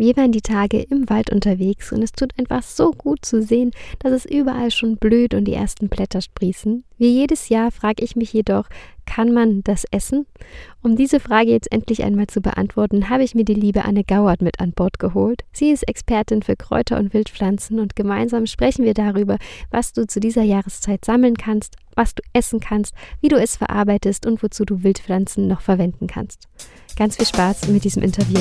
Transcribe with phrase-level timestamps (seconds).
[0.00, 3.70] Wir waren die Tage im Wald unterwegs und es tut einfach so gut zu sehen,
[3.98, 6.84] dass es überall schon blüht und die ersten Blätter sprießen.
[6.96, 8.66] Wie jedes Jahr frage ich mich jedoch,
[9.04, 10.24] kann man das essen?
[10.82, 14.40] Um diese Frage jetzt endlich einmal zu beantworten, habe ich mir die liebe Anne Gauert
[14.40, 15.42] mit an Bord geholt.
[15.52, 19.36] Sie ist Expertin für Kräuter und Wildpflanzen und gemeinsam sprechen wir darüber,
[19.70, 24.24] was du zu dieser Jahreszeit sammeln kannst, was du essen kannst, wie du es verarbeitest
[24.24, 26.48] und wozu du Wildpflanzen noch verwenden kannst.
[26.96, 28.40] Ganz viel Spaß mit diesem Interview.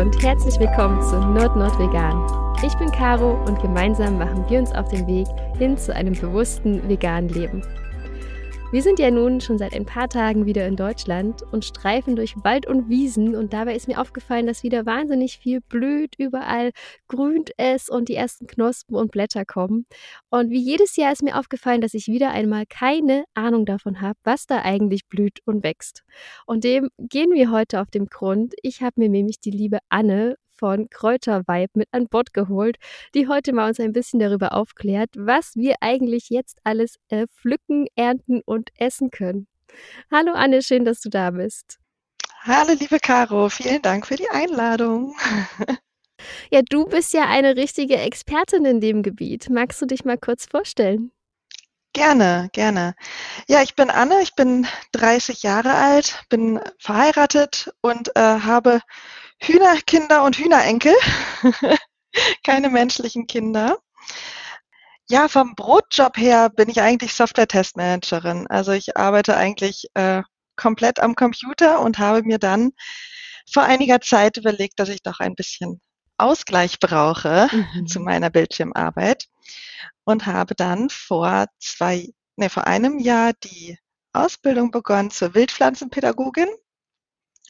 [0.00, 2.20] Und herzlich willkommen zu Nord Nord Vegan.
[2.66, 6.88] Ich bin Caro und gemeinsam machen wir uns auf den Weg hin zu einem bewussten
[6.88, 7.62] veganen Leben.
[8.72, 12.34] Wir sind ja nun schon seit ein paar Tagen wieder in Deutschland und streifen durch
[12.42, 16.72] Wald und Wiesen und dabei ist mir aufgefallen, dass wieder wahnsinnig viel blüht, überall
[17.06, 19.86] grünt es und die ersten Knospen und Blätter kommen.
[20.28, 24.18] Und wie jedes Jahr ist mir aufgefallen, dass ich wieder einmal keine Ahnung davon habe,
[24.24, 26.02] was da eigentlich blüht und wächst.
[26.44, 28.54] Und dem gehen wir heute auf den Grund.
[28.62, 32.76] Ich habe mir nämlich die liebe Anne von Kräuterweib mit an Bord geholt,
[33.14, 37.86] die heute mal uns ein bisschen darüber aufklärt, was wir eigentlich jetzt alles äh, pflücken,
[37.96, 39.46] ernten und essen können.
[40.10, 41.78] Hallo Anne, schön, dass du da bist.
[42.42, 45.14] Hallo liebe Caro, vielen Dank für die Einladung.
[46.50, 49.50] Ja, du bist ja eine richtige Expertin in dem Gebiet.
[49.50, 51.12] Magst du dich mal kurz vorstellen?
[51.92, 52.94] Gerne, gerne.
[53.46, 58.80] Ja, ich bin Anne, ich bin 30 Jahre alt, bin verheiratet und äh, habe
[59.40, 60.94] Hühnerkinder und Hühnerenkel,
[62.44, 63.78] keine menschlichen Kinder.
[65.08, 68.46] Ja, vom Brotjob her bin ich eigentlich Software-Testmanagerin.
[68.48, 70.22] Also ich arbeite eigentlich äh,
[70.56, 72.72] komplett am Computer und habe mir dann
[73.50, 75.80] vor einiger Zeit überlegt, dass ich doch ein bisschen
[76.16, 77.86] Ausgleich brauche mhm.
[77.86, 79.26] zu meiner Bildschirmarbeit
[80.04, 83.78] und habe dann vor zwei, nee, vor einem Jahr die
[84.12, 86.48] Ausbildung begonnen zur Wildpflanzenpädagogin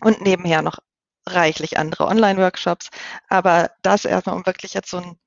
[0.00, 0.78] und nebenher noch
[1.26, 2.90] reichlich andere Online-Workshops.
[3.28, 5.18] Aber das erstmal, um wirklich jetzt so ein,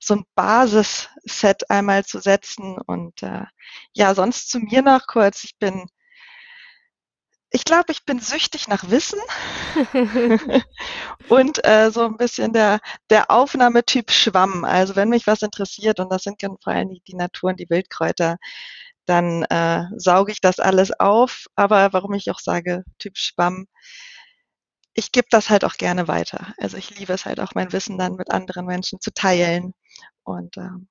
[0.00, 2.78] so ein Basisset einmal zu setzen.
[2.86, 3.44] Und äh,
[3.92, 5.44] ja, sonst zu mir noch kurz.
[5.44, 5.86] Ich bin,
[7.50, 9.20] ich glaube, ich bin süchtig nach Wissen
[11.28, 14.64] und äh, so ein bisschen der, der Aufnahmetyp Schwamm.
[14.64, 17.70] Also wenn mich was interessiert, und das sind vor allem die, die Natur und die
[17.70, 18.38] Wildkräuter,
[19.06, 21.46] dann äh, sauge ich das alles auf.
[21.54, 23.66] Aber warum ich auch sage, Typ Schwamm,
[24.94, 26.54] ich gebe das halt auch gerne weiter.
[26.58, 29.74] Also ich liebe es halt auch, mein Wissen dann mit anderen Menschen zu teilen.
[30.22, 30.88] Und ähm,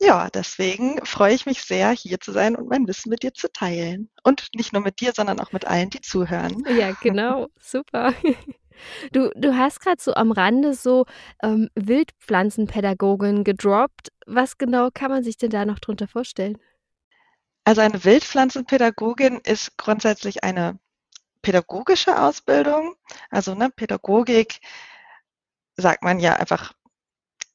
[0.00, 3.52] ja, deswegen freue ich mich sehr, hier zu sein und mein Wissen mit dir zu
[3.52, 4.10] teilen.
[4.22, 6.62] Und nicht nur mit dir, sondern auch mit allen, die zuhören.
[6.78, 7.48] Ja, genau.
[7.58, 8.14] Super.
[9.12, 11.04] Du, du hast gerade so am Rande so
[11.42, 14.08] ähm, Wildpflanzenpädagogin gedroppt.
[14.26, 16.56] Was genau kann man sich denn da noch drunter vorstellen?
[17.64, 20.78] Also eine Wildpflanzenpädagogin ist grundsätzlich eine
[21.42, 22.94] pädagogische Ausbildung.
[23.30, 24.60] Also ne, Pädagogik
[25.76, 26.72] sagt man ja einfach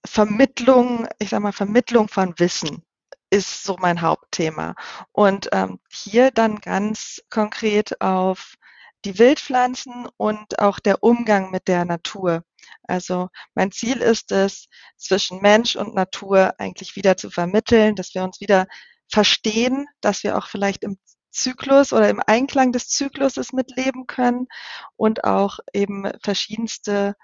[0.06, 2.84] Vermittlung, ich sag mal Vermittlung von Wissen
[3.30, 4.76] ist so mein Hauptthema.
[5.12, 8.56] Und ähm, hier dann ganz konkret auf
[9.04, 12.44] die Wildpflanzen und auch der Umgang mit der Natur.
[12.84, 14.68] Also mein Ziel ist es,
[14.98, 18.68] zwischen Mensch und Natur eigentlich wieder zu vermitteln, dass wir uns wieder
[19.12, 20.98] verstehen, dass wir auch vielleicht im
[21.36, 24.48] Zyklus oder im Einklang des Zykluses mitleben können
[24.96, 27.16] und auch eben verschiedenste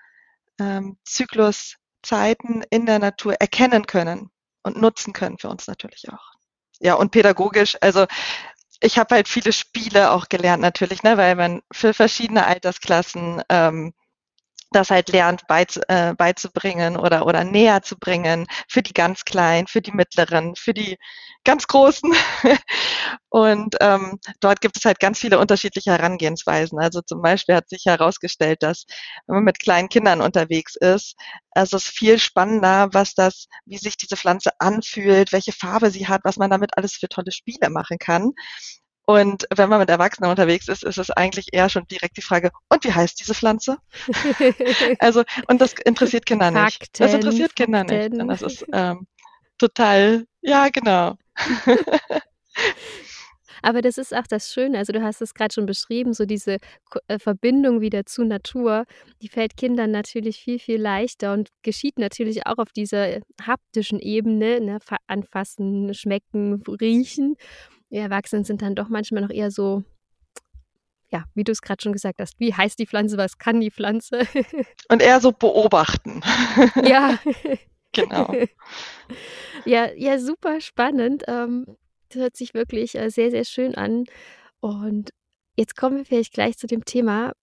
[0.59, 4.29] ähm, Zykluszeiten in der Natur erkennen können
[4.63, 6.33] und nutzen können für uns natürlich auch.
[6.79, 8.05] Ja, und pädagogisch, also
[8.81, 13.93] ich habe halt viele Spiele auch gelernt natürlich, ne, weil man für verschiedene Altersklassen ähm,
[14.71, 19.67] das halt lernt beiz, äh, beizubringen oder, oder näher zu bringen für die ganz Kleinen,
[19.67, 20.97] für die Mittleren, für die
[21.43, 22.13] ganz Großen.
[23.29, 26.79] Und ähm, dort gibt es halt ganz viele unterschiedliche Herangehensweisen.
[26.79, 28.85] Also zum Beispiel hat sich herausgestellt, dass
[29.27, 31.15] wenn man mit kleinen Kindern unterwegs ist,
[31.53, 36.21] es ist viel spannender, was das, wie sich diese Pflanze anfühlt, welche Farbe sie hat,
[36.23, 38.31] was man damit alles für tolle Spiele machen kann.
[39.05, 42.51] Und wenn man mit Erwachsenen unterwegs ist, ist es eigentlich eher schon direkt die Frage,
[42.69, 43.77] und wie heißt diese Pflanze?
[44.99, 46.61] also, und das interessiert Kinder nicht.
[46.61, 48.11] Fakten, das interessiert Kinder Fakten.
[48.11, 48.21] nicht.
[48.21, 49.07] Und das ist ähm,
[49.57, 51.15] total, ja, genau.
[53.61, 54.77] Aber das ist auch das Schöne.
[54.77, 56.57] Also du hast es gerade schon beschrieben, so diese
[57.07, 58.85] äh, Verbindung wieder zu Natur,
[59.21, 64.59] die fällt Kindern natürlich viel, viel leichter und geschieht natürlich auch auf dieser haptischen Ebene,
[64.61, 64.79] ne?
[65.07, 67.35] anfassen, schmecken, riechen.
[67.91, 69.83] Wir Erwachsenen sind dann doch manchmal noch eher so,
[71.09, 73.69] ja, wie du es gerade schon gesagt hast, wie heißt die Pflanze, was kann die
[73.69, 74.21] Pflanze?
[74.89, 76.21] Und eher so beobachten.
[76.83, 77.19] ja.
[77.91, 78.33] genau.
[79.65, 81.25] ja, ja, super spannend.
[81.27, 81.65] Ähm,
[82.07, 84.05] das hört sich wirklich äh, sehr, sehr schön an.
[84.61, 85.11] Und
[85.57, 87.33] jetzt kommen wir vielleicht gleich zu dem Thema,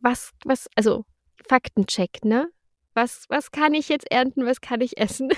[0.00, 1.04] was, was, also
[1.48, 2.50] Faktencheck, ne?
[2.94, 5.30] Was, was kann ich jetzt ernten, was kann ich essen?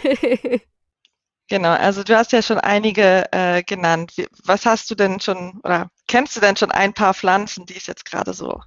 [1.48, 4.12] Genau, also du hast ja schon einige äh, genannt.
[4.44, 7.86] Was hast du denn schon, oder kennst du denn schon ein paar Pflanzen, die es
[7.86, 8.60] jetzt gerade so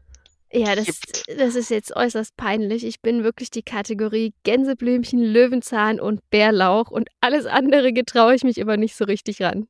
[0.54, 1.00] ja, das,
[1.38, 2.84] das ist jetzt äußerst peinlich.
[2.84, 8.58] Ich bin wirklich die Kategorie Gänseblümchen, Löwenzahn und Bärlauch und alles andere getraue ich mich
[8.58, 9.68] immer nicht so richtig ran.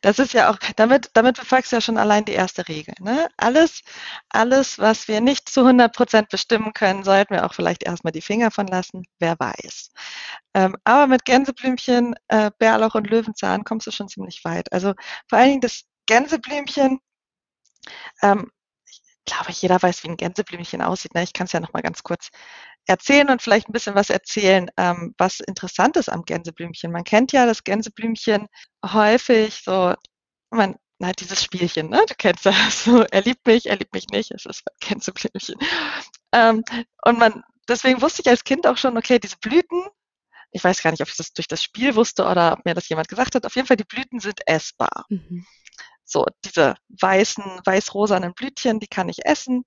[0.00, 2.94] Das ist ja auch, damit, damit befolgst du ja schon allein die erste Regel.
[3.00, 3.28] Ne?
[3.36, 3.82] Alles,
[4.28, 8.20] alles, was wir nicht zu 100 Prozent bestimmen können, sollten wir auch vielleicht erstmal die
[8.20, 9.90] Finger von lassen, wer weiß.
[10.54, 14.72] Ähm, aber mit Gänseblümchen, äh, Bärlauch und Löwenzahn kommst du schon ziemlich weit.
[14.72, 14.94] Also
[15.28, 17.00] vor allen Dingen das Gänseblümchen,
[18.22, 18.50] ähm,
[19.24, 21.14] glaube, jeder weiß, wie ein Gänseblümchen aussieht.
[21.14, 21.22] Ne?
[21.22, 22.30] Ich kann es ja noch mal ganz kurz
[22.86, 26.92] erzählen und vielleicht ein bisschen was erzählen, ähm, was interessant ist am Gänseblümchen.
[26.92, 28.48] Man kennt ja das Gänseblümchen
[28.84, 29.94] häufig so,
[30.50, 32.04] man, na, dieses Spielchen, ne?
[32.08, 32.54] Du kennst das.
[32.84, 35.56] So, er liebt mich, er liebt mich nicht, es ist ein Gänseblümchen.
[36.32, 36.64] Ähm,
[37.04, 39.82] und man, deswegen wusste ich als Kind auch schon, okay, diese Blüten,
[40.52, 42.88] ich weiß gar nicht, ob ich das durch das Spiel wusste oder ob mir das
[42.88, 45.06] jemand gesagt hat, auf jeden Fall, die Blüten sind essbar.
[45.08, 45.46] Mhm.
[46.10, 49.64] So, diese weißen, weiß-rosanen Blütchen, die kann ich essen.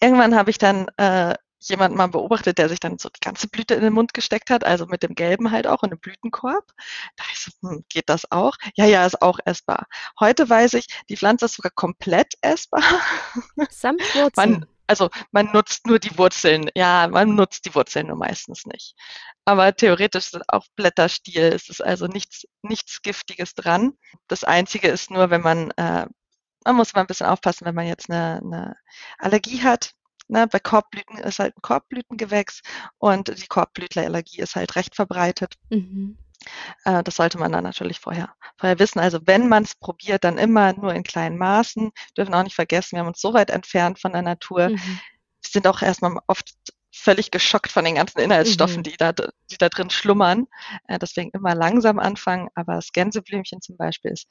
[0.00, 3.74] Irgendwann habe ich dann äh, jemand mal beobachtet, der sich dann so die ganze Blüte
[3.74, 6.70] in den Mund gesteckt hat, also mit dem Gelben halt auch in dem Blütenkorb.
[7.16, 8.56] Da ich so, hm, geht das auch?
[8.76, 9.86] Ja, ja, ist auch essbar.
[10.20, 12.84] Heute weiß ich, die Pflanze ist sogar komplett essbar.
[13.68, 14.32] Samt Wurzeln.
[14.36, 16.70] Man, also man nutzt nur die Wurzeln.
[16.74, 18.94] Ja, man nutzt die Wurzeln nur meistens nicht.
[19.46, 21.44] Aber theoretisch sind auch Blätterstiel.
[21.44, 23.94] Es ist also nichts, nichts Giftiges dran.
[24.28, 26.06] Das Einzige ist nur, wenn man, äh,
[26.64, 28.76] man muss mal ein bisschen aufpassen, wenn man jetzt eine, eine
[29.18, 29.94] Allergie hat,
[30.28, 32.62] Ne, bei Korbblüten ist halt ein Korbblütengewächs
[32.96, 35.56] und die Korbblütlerallergie ist halt recht verbreitet.
[35.68, 36.16] Mhm.
[36.84, 38.98] Äh, das sollte man dann natürlich vorher, vorher wissen.
[38.98, 41.84] Also wenn man es probiert, dann immer nur in kleinen Maßen.
[41.84, 44.70] Wir dürfen auch nicht vergessen, wir haben uns so weit entfernt von der Natur.
[44.70, 44.76] Mhm.
[44.76, 46.52] Wir sind auch erstmal oft
[46.94, 48.82] völlig geschockt von den ganzen Inhaltsstoffen, mhm.
[48.84, 50.46] die, da, die da drin schlummern.
[50.88, 52.48] Äh, deswegen immer langsam anfangen.
[52.54, 54.28] Aber das Gänseblümchen zum Beispiel ist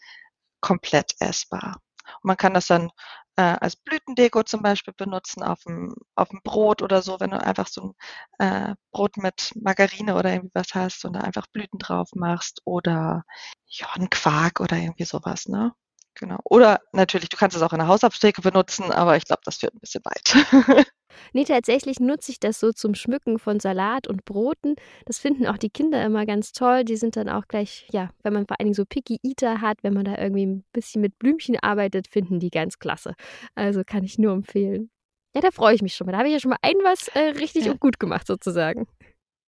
[0.62, 1.82] komplett essbar.
[2.16, 2.90] Und man kann das dann
[3.38, 7.42] äh, als Blütendeko zum Beispiel benutzen auf dem, auf dem Brot oder so, wenn du
[7.42, 7.96] einfach so
[8.40, 12.62] ein äh, Brot mit Margarine oder irgendwie was hast und da einfach Blüten drauf machst
[12.66, 13.24] oder
[13.68, 15.74] ja, ein Quark oder irgendwie sowas, ne?
[16.16, 16.40] Genau.
[16.44, 19.74] Oder natürlich, du kannst es auch in der Hausapotheke benutzen, aber ich glaube, das führt
[19.74, 20.86] ein bisschen weit.
[21.34, 24.76] Nee, tatsächlich nutze ich das so zum Schmücken von Salat und Broten.
[25.06, 26.84] Das finden auch die Kinder immer ganz toll.
[26.84, 29.84] Die sind dann auch gleich, ja, wenn man vor allen Dingen so Picky Eater hat,
[29.84, 33.14] wenn man da irgendwie ein bisschen mit Blümchen arbeitet, finden die ganz klasse.
[33.56, 34.90] Also kann ich nur empfehlen.
[35.34, 36.12] Ja, da freue ich mich schon mal.
[36.12, 37.72] Da habe ich ja schon mal ein was äh, richtig ja.
[37.72, 38.88] und gut gemacht sozusagen.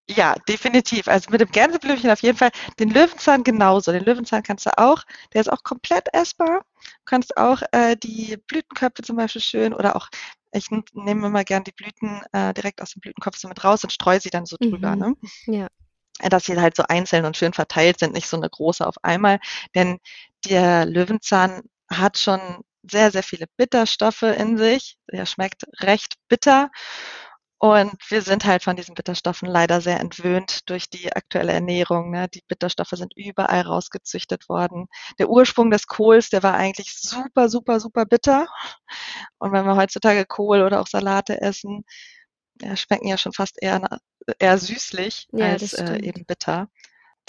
[0.09, 1.07] Ja, definitiv.
[1.07, 2.51] Also mit dem Gänseblümchen auf jeden Fall.
[2.79, 3.91] Den Löwenzahn genauso.
[3.91, 5.03] Den Löwenzahn kannst du auch.
[5.33, 6.65] Der ist auch komplett essbar.
[6.83, 10.09] Du kannst auch äh, die Blütenköpfe zum Beispiel schön oder auch
[10.51, 13.91] ich nehme immer gern die Blüten äh, direkt aus dem Blütenkopf so mit raus und
[13.91, 14.95] streue sie dann so drüber.
[14.95, 14.99] Mhm.
[14.99, 15.15] Ne?
[15.47, 15.67] Ja
[16.19, 18.95] äh, dass sie halt so einzeln und schön verteilt sind, nicht so eine große auf
[19.03, 19.39] einmal.
[19.73, 19.99] Denn
[20.45, 22.39] der Löwenzahn hat schon
[22.83, 24.97] sehr, sehr viele Bitterstoffe in sich.
[25.07, 26.69] Er schmeckt recht bitter
[27.63, 32.11] und wir sind halt von diesen Bitterstoffen leider sehr entwöhnt durch die aktuelle Ernährung.
[32.11, 32.27] Ne?
[32.27, 34.87] Die Bitterstoffe sind überall rausgezüchtet worden.
[35.17, 38.49] Der Ursprung des Kohls, der war eigentlich super, super, super bitter.
[39.37, 41.85] Und wenn wir heutzutage Kohl oder auch Salate essen,
[42.61, 43.79] ja, schmecken ja schon fast eher,
[44.39, 46.67] eher süßlich ja, als äh, eben bitter.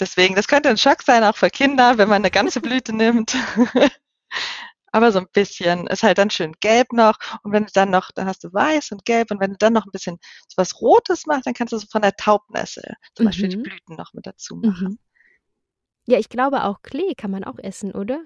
[0.01, 3.37] Deswegen, das könnte ein Schock sein, auch für Kinder, wenn man eine ganze Blüte nimmt.
[4.95, 7.17] aber so ein bisschen, ist halt dann schön gelb noch.
[7.43, 9.29] Und wenn du dann noch, dann hast du weiß und gelb.
[9.29, 11.85] Und wenn du dann noch ein bisschen so was Rotes machst, dann kannst du so
[11.91, 13.27] von der Taubnessel zum mhm.
[13.27, 13.63] Beispiel die mhm.
[13.63, 14.91] Blüten noch mit dazu machen.
[14.91, 14.99] Mhm.
[16.07, 18.23] Ja, ich glaube auch Klee kann man auch essen, oder?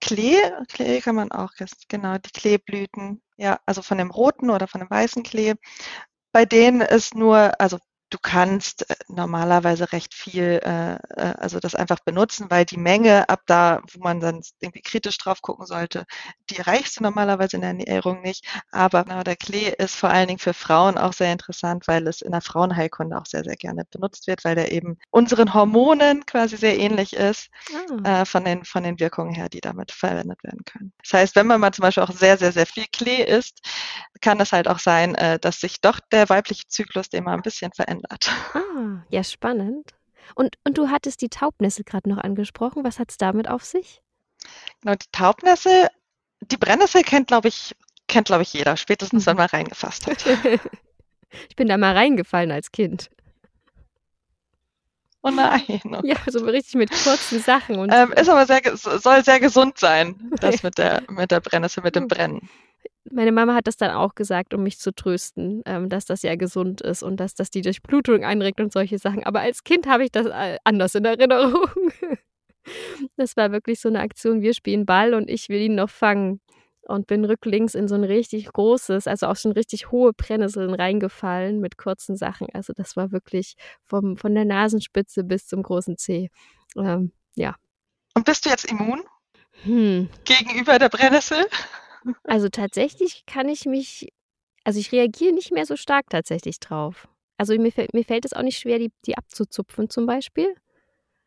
[0.00, 0.36] Klee,
[0.68, 3.20] Klee kann man auch essen, genau, die Kleeblüten.
[3.36, 5.54] Ja, also von dem roten oder von dem weißen Klee.
[6.30, 7.78] Bei denen ist nur, also
[8.12, 13.28] du kannst äh, normalerweise recht viel, äh, äh, also das einfach benutzen, weil die Menge
[13.28, 16.04] ab da, wo man dann irgendwie kritisch drauf gucken sollte,
[16.50, 18.46] die erreichst du normalerweise in der Ernährung nicht.
[18.70, 22.20] Aber genau, der Klee ist vor allen Dingen für Frauen auch sehr interessant, weil es
[22.20, 26.56] in der Frauenheilkunde auch sehr, sehr gerne benutzt wird, weil der eben unseren Hormonen quasi
[26.56, 27.48] sehr ähnlich ist,
[27.90, 28.02] oh.
[28.04, 30.92] äh, von, den, von den Wirkungen her, die damit verwendet werden können.
[31.02, 33.60] Das heißt, wenn man mal zum Beispiel auch sehr, sehr, sehr viel Klee isst,
[34.20, 37.42] kann es halt auch sein, äh, dass sich doch der weibliche Zyklus dem mal ein
[37.42, 38.30] bisschen verändert verändert.
[38.54, 39.94] Ah, ja, spannend.
[40.34, 42.84] Und, und du hattest die Taubnessel gerade noch angesprochen.
[42.84, 44.02] Was hat es damit auf sich?
[44.80, 45.88] Genau, die Taubnessel,
[46.40, 47.74] die Brennnessel kennt, glaube ich,
[48.08, 49.38] kennt, glaube ich, jeder, spätestens, wenn mhm.
[49.38, 50.24] man reingefasst hat.
[51.48, 53.10] ich bin da mal reingefallen als Kind.
[55.22, 55.62] Oh nein.
[56.02, 57.78] Ja, so richtig mit kurzen Sachen.
[57.78, 61.82] Und ähm, ist aber sehr, soll sehr gesund sein, das mit der, mit der Brennnessel,
[61.82, 62.48] mit dem Brennen.
[63.10, 66.36] Meine Mama hat das dann auch gesagt, um mich zu trösten, ähm, dass das ja
[66.36, 69.24] gesund ist und dass das die Durchblutung einregt und solche Sachen.
[69.24, 71.66] Aber als Kind habe ich das äh, anders in Erinnerung.
[73.16, 76.40] das war wirklich so eine Aktion, wir spielen Ball und ich will ihn noch fangen
[76.82, 81.60] und bin rücklings in so ein richtig großes, also auch schon richtig hohe Brennnesseln reingefallen
[81.60, 82.48] mit kurzen Sachen.
[82.52, 83.54] Also das war wirklich
[83.84, 86.30] vom, von der Nasenspitze bis zum großen Zeh.
[86.76, 87.54] Ähm, ja.
[88.14, 89.02] Und bist du jetzt immun
[89.62, 90.08] hm.
[90.24, 91.46] gegenüber der Brennnessel?
[92.24, 94.08] Also tatsächlich kann ich mich,
[94.64, 97.08] also ich reagiere nicht mehr so stark tatsächlich drauf.
[97.36, 100.54] Also mir, mir fällt es auch nicht schwer, die, die abzuzupfen zum Beispiel.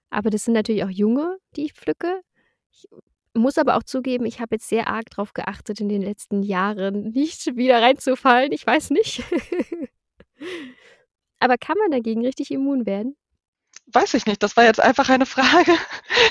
[0.10, 2.22] Aber das sind natürlich auch junge, die ich pflücke.
[2.72, 2.88] Ich
[3.34, 7.10] muss aber auch zugeben, ich habe jetzt sehr arg darauf geachtet, in den letzten Jahren
[7.12, 8.52] nicht wieder reinzufallen.
[8.52, 9.24] Ich weiß nicht.
[11.40, 13.18] aber kann man dagegen richtig immun werden?
[13.88, 14.42] Weiß ich nicht.
[14.42, 15.74] Das war jetzt einfach eine Frage,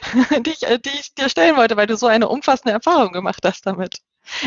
[0.47, 3.45] die ich, äh, die ich dir stellen wollte, weil du so eine umfassende Erfahrung gemacht
[3.45, 3.99] hast damit.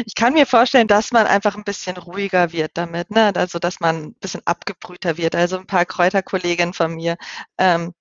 [0.05, 3.33] Ich kann mir vorstellen, dass man einfach ein bisschen ruhiger wird damit, ne?
[3.35, 5.35] Also dass man ein bisschen abgebrühter wird.
[5.35, 7.17] Also ein paar Kräuterkolleginnen von mir.
[7.57, 7.93] Ähm,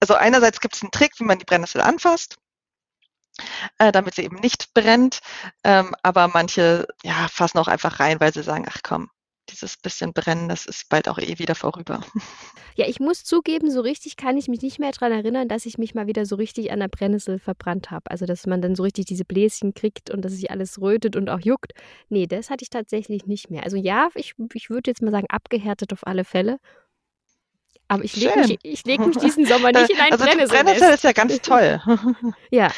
[0.00, 2.36] also einerseits gibt es einen Trick, wie man die Brennnessel anfasst
[3.78, 5.20] äh, damit sie eben nicht brennt.
[5.64, 9.10] Ähm, aber manche ja, fassen auch einfach rein, weil sie sagen, ach komm,
[9.50, 12.00] dieses bisschen Brennen, das ist bald auch eh wieder vorüber.
[12.78, 15.78] Ja, ich muss zugeben, so richtig kann ich mich nicht mehr daran erinnern, dass ich
[15.78, 18.10] mich mal wieder so richtig an der Brennnessel verbrannt habe.
[18.10, 21.30] Also, dass man dann so richtig diese Bläschen kriegt und dass sich alles rötet und
[21.30, 21.72] auch juckt.
[22.10, 23.62] Nee, das hatte ich tatsächlich nicht mehr.
[23.62, 26.58] Also ja, ich, ich würde jetzt mal sagen, abgehärtet auf alle Fälle.
[27.88, 30.56] Aber ich lege mich, leg mich diesen Sommer nicht in ein also Brennnessel.
[30.56, 31.80] Brennnessel ist ja ganz toll.
[32.50, 32.70] ja,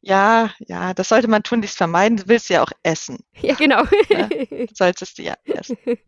[0.00, 2.16] ja, ja, das sollte man tun, dies vermeiden.
[2.18, 3.24] Du willst ja auch essen.
[3.40, 3.84] Ja, genau.
[4.08, 4.28] Ja,
[4.74, 5.76] solltest du ja essen.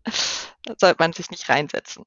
[0.66, 2.04] Da sollte man sich nicht reinsetzen.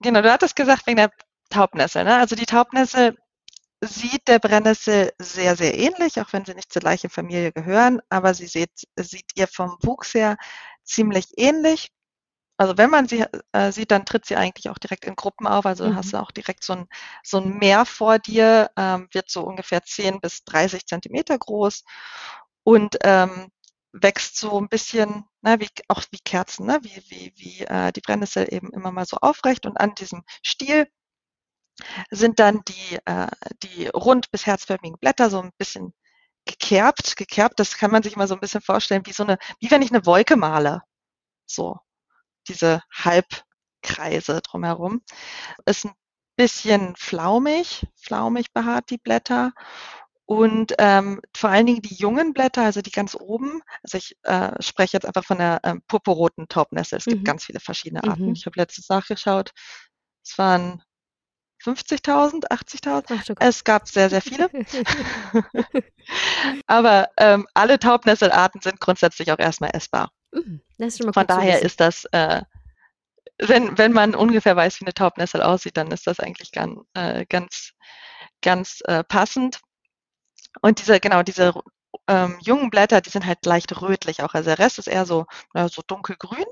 [0.00, 1.12] Genau, du hattest gesagt wegen der
[1.50, 2.02] Taubnessel.
[2.02, 2.16] Ne?
[2.16, 3.16] Also die Taubnessel
[3.80, 8.34] sieht der Brennnessel sehr, sehr ähnlich, auch wenn sie nicht zur gleichen Familie gehören, aber
[8.34, 10.36] sie sieht, sieht ihr vom Wuchs her
[10.82, 11.92] ziemlich ähnlich
[12.58, 15.64] also wenn man sie äh, sieht, dann tritt sie eigentlich auch direkt in Gruppen auf.
[15.64, 15.96] Also mhm.
[15.96, 16.88] hast du auch direkt so ein,
[17.22, 21.84] so ein Meer vor dir, ähm, wird so ungefähr 10 bis 30 Zentimeter groß
[22.64, 23.50] und ähm,
[23.92, 26.80] wächst so ein bisschen, na, wie, auch wie Kerzen, ne?
[26.82, 29.64] wie, wie, wie äh, die Brennnessel eben immer mal so aufrecht.
[29.64, 30.88] Und an diesem Stiel
[32.10, 33.28] sind dann die, äh,
[33.62, 35.94] die rund bis herzförmigen Blätter so ein bisschen
[36.44, 37.16] gekerbt.
[37.16, 39.82] Gekerbt, das kann man sich mal so ein bisschen vorstellen, wie so eine, wie wenn
[39.82, 40.82] ich eine Wolke male.
[41.46, 41.78] So
[42.48, 45.02] diese Halbkreise drumherum.
[45.66, 45.92] Ist ein
[46.36, 49.52] bisschen flaumig, flaumig behaart die Blätter.
[50.24, 54.50] Und ähm, vor allen Dingen die jungen Blätter, also die ganz oben, also ich äh,
[54.62, 56.98] spreche jetzt einfach von der ähm, purpurroten Taubnessel.
[56.98, 57.24] Es gibt mhm.
[57.24, 58.26] ganz viele verschiedene Arten.
[58.26, 58.32] Mhm.
[58.32, 59.52] Ich habe letztens nachgeschaut.
[60.22, 60.82] Es waren
[61.64, 63.36] 50.000, 80.000.
[63.40, 64.50] Es gab sehr, sehr viele.
[66.66, 70.10] Aber ähm, alle Taubnesselarten sind grundsätzlich auch erstmal essbar.
[70.32, 70.60] Mhm.
[71.12, 72.42] Von daher ist das, äh,
[73.38, 77.24] wenn, wenn man ungefähr weiß, wie eine Taubnessel aussieht, dann ist das eigentlich ganz, äh,
[77.26, 77.72] ganz,
[78.42, 79.60] ganz äh, passend.
[80.60, 81.54] Und diese, genau, diese
[82.08, 84.34] ähm, jungen Blätter, die sind halt leicht rötlich auch.
[84.34, 86.44] Also der Rest ist eher so, ja, so dunkelgrün.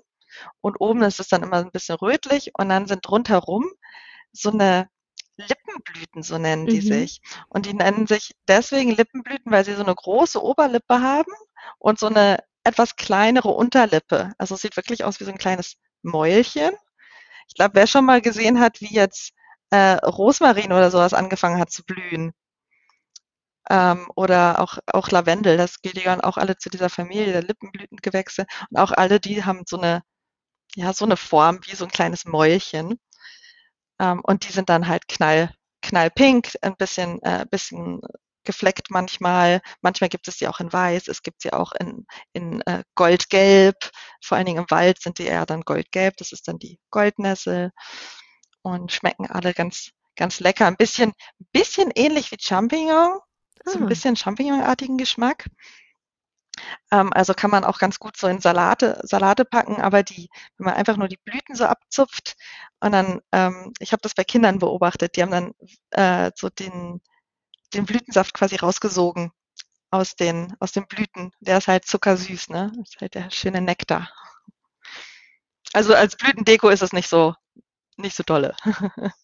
[0.61, 3.65] Und oben ist es dann immer ein bisschen rötlich und dann sind rundherum
[4.33, 4.89] so eine
[5.39, 6.87] Lippenblüten, so nennen die mhm.
[6.87, 7.21] sich.
[7.49, 11.33] Und die nennen sich deswegen Lippenblüten, weil sie so eine große Oberlippe haben
[11.79, 14.33] und so eine etwas kleinere Unterlippe.
[14.39, 16.73] Also es sieht wirklich aus wie so ein kleines Mäulchen.
[17.49, 19.33] Ich glaube, wer schon mal gesehen hat, wie jetzt
[19.71, 22.33] äh, Rosmarin oder sowas angefangen hat zu blühen,
[23.71, 28.47] ähm, oder auch, auch Lavendel, das gehören auch alle zu dieser Familie der Lippenblütengewächse.
[28.71, 30.03] Und auch alle, die haben so eine,
[30.77, 32.99] ja, so eine Form wie so ein kleines Mäulchen.
[34.01, 35.51] Ähm, und die sind dann halt knall,
[35.83, 38.01] knallpink, ein bisschen, äh, bisschen
[38.47, 39.61] gefleckt manchmal.
[39.83, 43.91] Manchmal gibt es sie auch in weiß, es gibt sie auch in, in äh, goldgelb.
[44.23, 46.17] Vor allen Dingen im Wald sind die eher dann goldgelb.
[46.17, 47.73] Das ist dann die Goldnessel
[48.63, 50.67] und schmecken alle ganz, ganz lecker.
[50.67, 51.13] Ein bisschen,
[51.53, 53.21] bisschen ähnlich wie Champignon.
[53.65, 53.87] So ein ah.
[53.87, 55.47] bisschen Champignonartigen Geschmack.
[56.91, 60.67] Ähm, also kann man auch ganz gut so in Salate, Salate packen, aber die, wenn
[60.67, 62.37] man einfach nur die Blüten so abzupft
[62.81, 65.53] und dann, ähm, ich habe das bei Kindern beobachtet, die haben dann
[65.91, 67.01] äh, so den,
[67.77, 69.33] den Blütensaft quasi rausgesogen
[69.91, 71.33] aus den, aus den Blüten.
[71.41, 72.73] Der ist halt zuckersüß, ne?
[72.77, 74.11] Das ist halt der schöne Nektar.
[75.73, 77.35] Also als Blütendeko ist es nicht so,
[77.97, 78.57] nicht so dolle,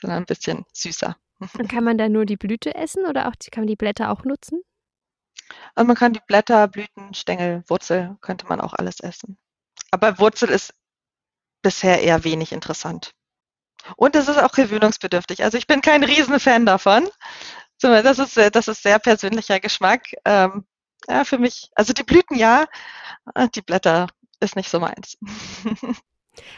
[0.00, 1.16] sondern ein bisschen süßer.
[1.38, 4.24] Und kann man da nur die Blüte essen oder auch kann man die Blätter auch
[4.24, 4.62] nutzen?
[5.74, 9.38] Also man kann die Blätter, Blüten, Stängel, Wurzel, könnte man auch alles essen.
[9.90, 10.74] Aber Wurzel ist
[11.62, 13.12] bisher eher wenig interessant.
[13.96, 15.44] Und es ist auch gewöhnungsbedürftig.
[15.44, 17.08] Also ich bin kein Riesenfan davon.
[17.80, 20.08] Das ist, das ist sehr persönlicher Geschmack.
[20.24, 20.64] Ähm,
[21.08, 22.66] ja, für mich, also die Blüten ja,
[23.34, 24.08] äh, die Blätter
[24.40, 25.16] ist nicht so meins.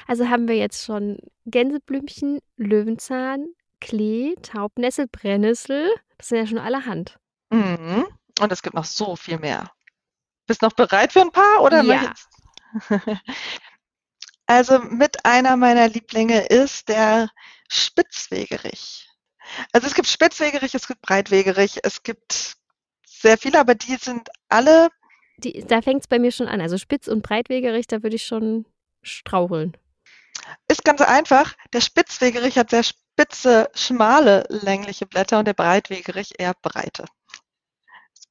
[0.08, 3.46] Also haben wir jetzt schon Gänseblümchen, Löwenzahn,
[3.80, 5.88] Klee, Taubnessel, Brennnessel.
[6.16, 7.18] Das sind ja schon allerhand.
[7.50, 8.06] Mhm.
[8.40, 9.70] Und es gibt noch so viel mehr.
[10.46, 12.12] Bist noch bereit für ein paar oder ja.
[14.46, 17.28] Also mit einer meiner Lieblinge ist der
[17.68, 19.07] Spitzwegerich.
[19.72, 22.56] Also es gibt Spitzwegerich, es gibt Breitwegerich, es gibt
[23.06, 24.88] sehr viele, aber die sind alle.
[25.38, 26.60] Die, da fängt es bei mir schon an.
[26.60, 28.66] Also Spitz- und Breitwegerich, da würde ich schon
[29.02, 29.76] straucheln.
[30.68, 31.54] Ist ganz einfach.
[31.72, 37.04] Der Spitzwegerich hat sehr spitze, schmale, längliche Blätter und der Breitwegerich eher breite.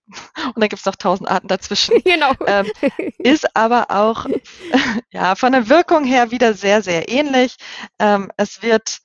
[0.07, 2.01] Und dann gibt es noch tausend Arten dazwischen.
[2.03, 2.31] Genau.
[2.45, 2.71] Ähm,
[3.17, 4.25] ist aber auch
[5.11, 7.57] ja, von der Wirkung her wieder sehr, sehr ähnlich.
[7.99, 8.99] Ähm, es wird,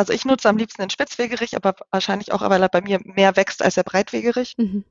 [0.00, 3.36] also ich nutze am liebsten den Spitzwegerich, aber wahrscheinlich auch, weil er bei mir mehr
[3.36, 4.54] wächst als der Breitwegerich.
[4.56, 4.82] Mhm.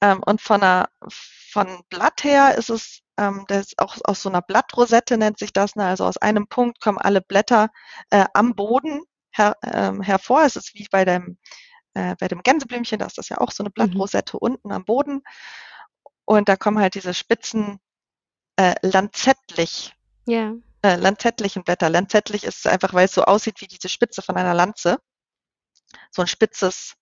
[0.00, 4.28] Ähm, und von, einer, von Blatt her ist es, ähm, das ist auch aus so
[4.28, 5.86] einer Blattrosette nennt sich das, ne?
[5.86, 7.68] also aus einem Punkt kommen alle Blätter
[8.10, 10.42] äh, am Boden her, ähm, hervor.
[10.42, 11.38] Es ist wie bei dem
[11.94, 13.74] äh, bei dem Gänseblümchen, da ist das ja auch so eine mhm.
[13.74, 14.40] Blattrosette mhm.
[14.40, 15.22] unten am Boden.
[16.24, 17.78] Und da kommen halt diese spitzen
[18.56, 19.94] äh, lanzettlich,
[20.26, 20.54] ja.
[20.84, 21.88] Äh, lanzettlichen Blätter.
[21.88, 24.98] Lanzettlich ist einfach, weil es so aussieht wie diese Spitze von einer Lanze.
[26.10, 26.94] So ein spitzes,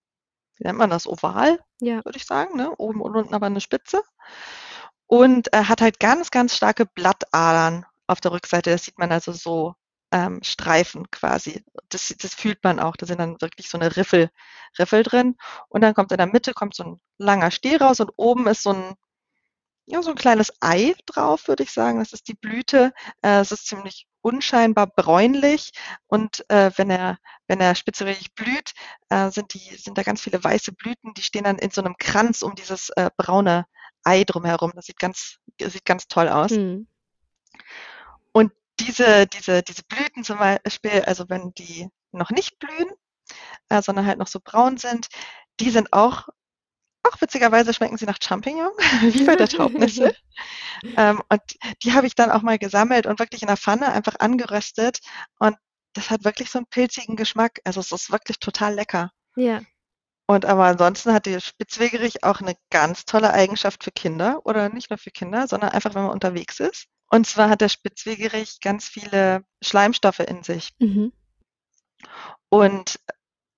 [0.56, 2.04] wie nennt man das, Oval, ja.
[2.04, 2.56] würde ich sagen.
[2.56, 2.70] Ne?
[2.78, 4.02] Oben und unten aber eine Spitze.
[5.06, 8.70] Und äh, hat halt ganz, ganz starke Blattadern auf der Rückseite.
[8.70, 9.74] Das sieht man also so
[10.12, 11.64] ähm, Streifen quasi.
[11.88, 12.96] Das, das fühlt man auch.
[12.96, 14.30] Da sind dann wirklich so eine Riffel,
[14.78, 15.36] Riffel drin.
[15.68, 18.62] Und dann kommt in der Mitte kommt so ein langer Stiel raus und oben ist
[18.62, 18.94] so ein
[19.86, 21.98] ja, so ein kleines Ei drauf, würde ich sagen.
[21.98, 22.92] Das ist die Blüte.
[23.22, 25.72] Äh, es ist ziemlich unscheinbar bräunlich
[26.06, 28.72] und äh, wenn er wenn er spitzwegerig blüht,
[29.08, 31.96] äh, sind die sind da ganz viele weiße Blüten, die stehen dann in so einem
[31.98, 33.66] Kranz um dieses äh, braune
[34.04, 34.72] Ei drumherum.
[34.76, 36.52] Das sieht ganz sieht ganz toll aus.
[36.52, 36.86] Mhm.
[38.32, 42.90] Und diese, diese, diese Blüten zum Beispiel, also wenn die noch nicht blühen,
[43.82, 45.08] sondern halt noch so braun sind,
[45.60, 46.28] die sind auch,
[47.04, 50.14] auch witzigerweise schmecken sie nach Champignon, wie bei der Taubnisse.
[50.96, 51.42] ähm, und
[51.82, 55.00] die habe ich dann auch mal gesammelt und wirklich in der Pfanne einfach angeröstet
[55.38, 55.56] und
[55.94, 57.60] das hat wirklich so einen pilzigen Geschmack.
[57.64, 59.10] Also es ist wirklich total lecker.
[59.36, 59.60] Ja.
[60.26, 64.88] Und aber ansonsten hat die Spitzwegerich auch eine ganz tolle Eigenschaft für Kinder oder nicht
[64.88, 66.86] nur für Kinder, sondern einfach, wenn man unterwegs ist.
[67.10, 70.70] Und zwar hat der Spitzwegerich ganz viele Schleimstoffe in sich.
[70.78, 71.12] Mhm.
[72.48, 72.98] Und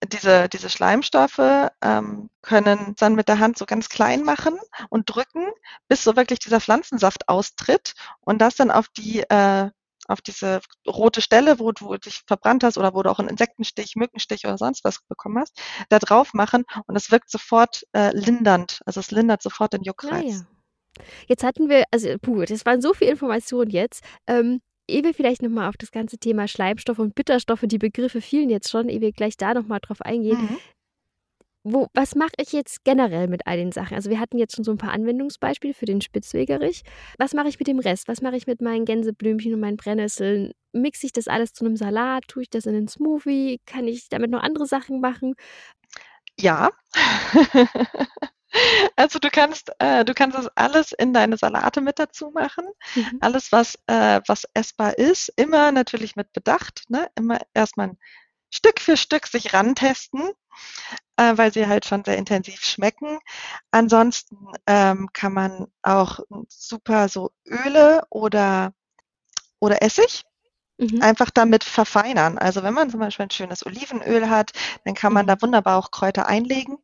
[0.07, 4.59] diese, diese Schleimstoffe ähm, können dann mit der Hand so ganz klein machen
[4.91, 5.47] und drücken,
[5.89, 9.71] bis so wirklich dieser Pflanzensaft austritt und das dann auf die äh,
[10.07, 13.97] auf diese rote Stelle, wo du dich verbrannt hast oder wo du auch einen Insektenstich,
[13.97, 18.81] Mückenstich oder sonst was bekommen hast, da drauf machen und es wirkt sofort äh, lindernd.
[18.85, 20.25] Also es lindert sofort den Juckreiz.
[20.25, 20.47] Ja, ja.
[21.27, 24.05] Jetzt hatten wir, also puh, das waren so viele Informationen jetzt.
[24.27, 28.51] Ähm, ehe wir vielleicht nochmal auf das ganze Thema Schleimstoffe und Bitterstoffe, die Begriffe fielen
[28.51, 30.41] jetzt schon, ehe wir gleich da nochmal drauf eingehen.
[30.41, 30.59] Mhm.
[31.67, 33.95] Wo, was mache ich jetzt generell mit all den Sachen?
[33.95, 36.83] Also wir hatten jetzt schon so ein paar Anwendungsbeispiele für den Spitzwegerich.
[37.19, 38.07] Was mache ich mit dem Rest?
[38.07, 40.53] Was mache ich mit meinen Gänseblümchen und meinen Brennnesseln?
[40.73, 42.25] Mixe ich das alles zu einem Salat?
[42.29, 43.61] Tue ich das in einen Smoothie?
[43.65, 45.37] Kann ich damit noch andere Sachen machen?
[46.39, 46.71] Ja.
[48.97, 52.65] Also du kannst, äh, du kannst das alles in deine Salate mit dazu machen.
[52.95, 53.19] Mhm.
[53.21, 56.85] Alles, was, äh, was essbar ist, immer natürlich mit Bedacht.
[56.89, 57.11] Ne?
[57.15, 57.97] Immer erstmal
[58.51, 60.23] Stück für Stück sich rantesten,
[61.17, 63.19] äh, weil sie halt schon sehr intensiv schmecken.
[63.71, 64.37] Ansonsten
[64.67, 68.73] ähm, kann man auch super so Öle oder,
[69.61, 70.25] oder Essig
[70.77, 71.03] Mhm.
[71.03, 72.37] einfach damit verfeinern.
[72.37, 74.51] Also wenn man zum Beispiel ein schönes Olivenöl hat,
[74.85, 75.29] dann kann man mhm.
[75.29, 76.79] da wunderbar auch Kräuter einlegen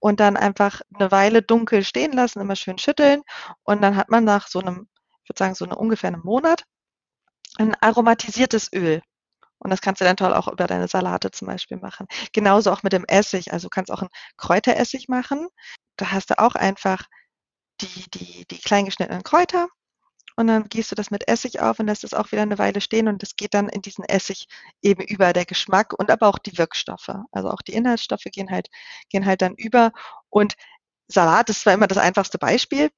[0.00, 3.22] und dann einfach eine Weile dunkel stehen lassen, immer schön schütteln
[3.62, 4.88] und dann hat man nach so einem,
[5.22, 6.64] ich würde sagen so eine, ungefähr einem Monat,
[7.58, 9.02] ein aromatisiertes Öl.
[9.58, 12.06] Und das kannst du dann toll auch über deine Salate zum Beispiel machen.
[12.32, 13.52] Genauso auch mit dem Essig.
[13.52, 15.48] Also du kannst auch einen Kräuteressig machen.
[15.96, 17.04] Da hast du auch einfach
[17.82, 19.68] die, die, die klein geschnittenen Kräuter
[20.36, 22.80] und dann gießt du das mit Essig auf und lässt es auch wieder eine Weile
[22.80, 24.46] stehen und es geht dann in diesen Essig
[24.82, 27.10] eben über der Geschmack und aber auch die Wirkstoffe.
[27.32, 28.68] Also auch die Inhaltsstoffe gehen halt,
[29.08, 29.92] gehen halt dann über
[30.28, 30.54] und
[31.08, 32.90] Salat ist zwar immer das einfachste Beispiel,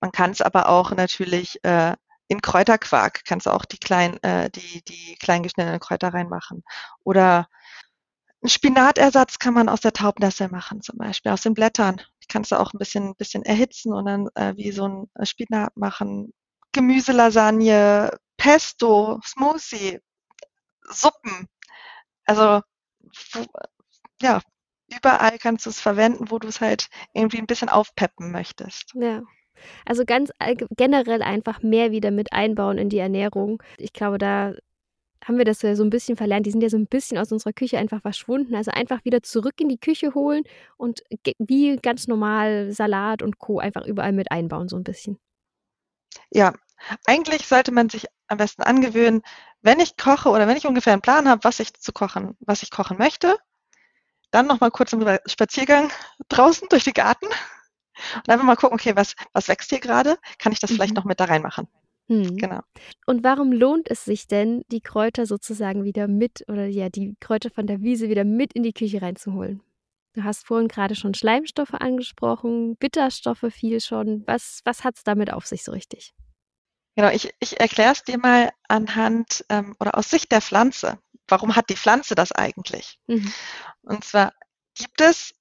[0.00, 1.94] man kann es aber auch natürlich äh,
[2.28, 6.62] in Kräuterquark kannst du auch die kleinen, äh, die, die klein geschnittenen Kräuter reinmachen.
[7.04, 7.46] Oder
[8.42, 12.00] ein Spinatersatz kann man aus der Taubnessel machen, zum Beispiel aus den Blättern.
[12.22, 15.76] Die kannst du auch ein bisschen, bisschen erhitzen und dann äh, wie so ein Spinat
[15.76, 16.32] machen.
[16.72, 20.00] Gemüselasagne, Pesto, Smoothie.
[20.88, 21.46] Suppen.
[22.24, 22.62] Also
[24.20, 24.40] ja,
[24.94, 28.92] überall kannst du es verwenden, wo du es halt irgendwie ein bisschen aufpeppen möchtest.
[28.94, 29.22] Ja.
[29.84, 30.30] Also ganz
[30.76, 33.62] generell einfach mehr wieder mit einbauen in die Ernährung.
[33.78, 34.54] Ich glaube, da
[35.24, 36.46] haben wir das ja so ein bisschen verlernt.
[36.46, 38.54] Die sind ja so ein bisschen aus unserer Küche einfach verschwunden.
[38.54, 40.44] Also einfach wieder zurück in die Küche holen
[40.76, 41.02] und
[41.38, 43.58] wie ganz normal Salat und Co.
[43.58, 45.18] einfach überall mit einbauen, so ein bisschen.
[46.30, 46.52] Ja,
[47.06, 49.22] eigentlich sollte man sich am besten angewöhnen,
[49.60, 52.62] wenn ich koche oder wenn ich ungefähr einen Plan habe, was ich zu kochen, was
[52.62, 53.36] ich kochen möchte,
[54.30, 55.90] dann nochmal kurz einen Spaziergang
[56.28, 60.18] draußen durch den Garten und einfach mal gucken, okay, was, was wächst hier gerade?
[60.38, 60.74] Kann ich das mhm.
[60.74, 61.68] vielleicht noch mit da reinmachen?
[62.12, 62.36] Mhm.
[62.36, 62.60] Genau.
[63.06, 67.50] Und warum lohnt es sich denn, die Kräuter sozusagen wieder mit oder ja, die Kräuter
[67.50, 69.62] von der Wiese wieder mit in die Küche reinzuholen?
[70.14, 74.24] Du hast vorhin gerade schon Schleimstoffe angesprochen, Bitterstoffe viel schon.
[74.26, 76.14] Was, was hat es damit auf sich so richtig?
[76.96, 80.98] Genau, ich, ich erkläre es dir mal anhand ähm, oder aus Sicht der Pflanze.
[81.28, 82.98] Warum hat die Pflanze das eigentlich?
[83.06, 83.32] Mhm.
[83.80, 84.34] Und zwar
[84.74, 85.32] gibt es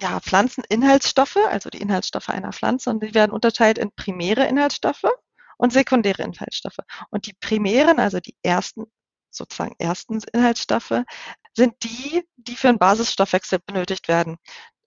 [0.00, 5.04] ja, Pflanzeninhaltsstoffe, also die Inhaltsstoffe einer Pflanze, und die werden unterteilt in primäre Inhaltsstoffe
[5.58, 6.78] und sekundäre Inhaltsstoffe.
[7.10, 8.84] Und die primären, also die ersten,
[9.30, 11.02] sozusagen ersten Inhaltsstoffe,
[11.54, 14.38] sind die, die für einen Basisstoffwechsel benötigt werden.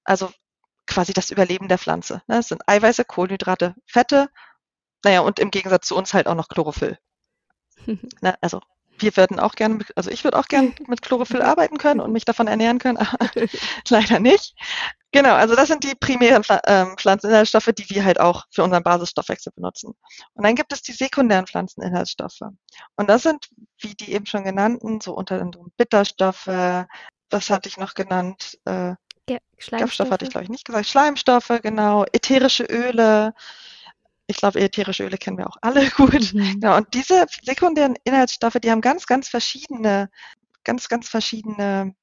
[0.04, 0.32] Also
[0.88, 2.24] quasi das Überleben der Pflanze.
[2.28, 4.30] Das sind Eiweiße, Kohlenhydrate, Fette,
[5.04, 6.98] naja, und im Gegensatz zu uns halt auch noch Chlorophyll.
[8.42, 8.62] also
[9.02, 12.26] wir würden auch gerne, also ich würde auch gerne mit Chlorophyll arbeiten können und mich
[12.26, 13.30] davon ernähren können, aber
[13.90, 14.56] leider nicht.
[15.14, 19.52] Genau, also das sind die primären ähm, Pflanzeninhaltsstoffe, die wir halt auch für unseren Basisstoffwechsel
[19.54, 19.94] benutzen.
[20.34, 22.42] Und dann gibt es die sekundären Pflanzeninhaltsstoffe.
[22.96, 26.86] Und das sind, wie die eben schon genannten, so unter anderem Bitterstoffe,
[27.28, 28.94] das hatte ich noch genannt, äh,
[29.30, 33.34] ja, Schleimstoffe hatte ich glaube ich nicht gesagt, Schleimstoffe, genau, ätherische Öle,
[34.32, 36.34] ich glaube, ätherische Öle kennen wir auch alle gut.
[36.34, 36.60] Mhm.
[36.62, 40.10] Ja, und diese sekundären Inhaltsstoffe, die haben ganz, ganz verschiedene,
[40.64, 41.94] ganz, ganz verschiedene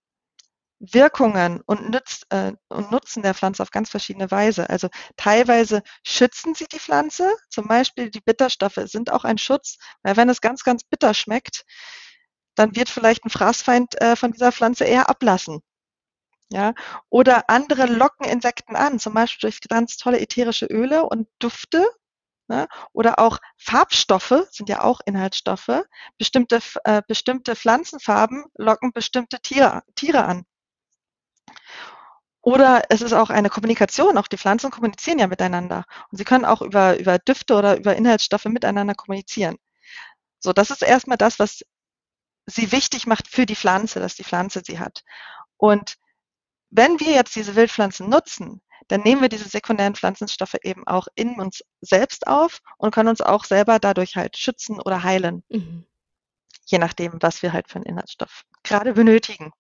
[0.81, 4.71] Wirkungen und, nütz, äh, und Nutzen der Pflanze auf ganz verschiedene Weise.
[4.71, 10.17] Also teilweise schützen sie die Pflanze, zum Beispiel die Bitterstoffe sind auch ein Schutz, weil
[10.17, 11.64] wenn es ganz, ganz bitter schmeckt,
[12.55, 15.61] dann wird vielleicht ein Fraßfeind äh, von dieser Pflanze eher ablassen.
[16.51, 16.75] Ja,
[17.11, 21.87] oder andere locken Insekten an, zum Beispiel durch ganz tolle ätherische Öle und Dufte,
[22.49, 22.67] Ne?
[22.93, 25.85] Oder auch Farbstoffe sind ja auch Inhaltsstoffe.
[26.17, 30.45] Bestimmte, äh, bestimmte Pflanzenfarben locken bestimmte Tiere, Tiere an.
[32.41, 34.17] Oder es ist auch eine Kommunikation.
[34.17, 35.85] Auch die Pflanzen kommunizieren ja miteinander.
[36.11, 39.59] Und sie können auch über, über Düfte oder über Inhaltsstoffe miteinander kommunizieren.
[40.39, 41.63] So, das ist erstmal das, was
[42.47, 45.05] sie wichtig macht für die Pflanze, dass die Pflanze sie hat.
[45.59, 45.97] Und
[46.71, 51.38] wenn wir jetzt diese Wildpflanzen nutzen, dann nehmen wir diese sekundären Pflanzenstoffe eben auch in
[51.38, 55.44] uns selbst auf und können uns auch selber dadurch halt schützen oder heilen.
[55.48, 55.85] Mhm.
[56.66, 59.53] Je nachdem, was wir halt für einen Inhaltsstoff gerade benötigen.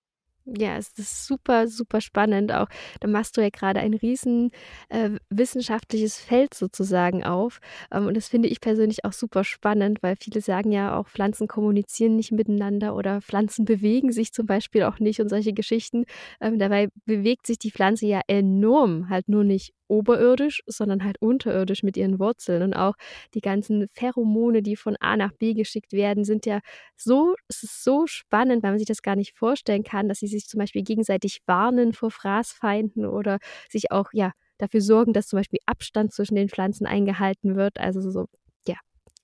[0.56, 2.52] Ja, es ist super, super spannend.
[2.52, 2.68] Auch
[3.00, 4.50] da machst du ja gerade ein riesen
[4.88, 7.60] äh, wissenschaftliches Feld sozusagen auf.
[7.92, 11.48] Ähm, und das finde ich persönlich auch super spannend, weil viele sagen ja auch, Pflanzen
[11.48, 16.04] kommunizieren nicht miteinander oder Pflanzen bewegen sich zum Beispiel auch nicht und solche Geschichten.
[16.40, 21.82] Ähm, dabei bewegt sich die Pflanze ja enorm, halt nur nicht oberirdisch, sondern halt unterirdisch
[21.82, 22.62] mit ihren Wurzeln.
[22.62, 22.94] Und auch
[23.34, 26.60] die ganzen Pheromone, die von A nach B geschickt werden, sind ja
[26.96, 30.26] so, es ist so spannend, weil man sich das gar nicht vorstellen kann, dass sie
[30.28, 35.38] sich zum Beispiel gegenseitig warnen vor Fraßfeinden oder sich auch, ja, dafür sorgen, dass zum
[35.38, 37.78] Beispiel Abstand zwischen den Pflanzen eingehalten wird.
[37.78, 38.26] Also so,
[38.66, 38.76] ja,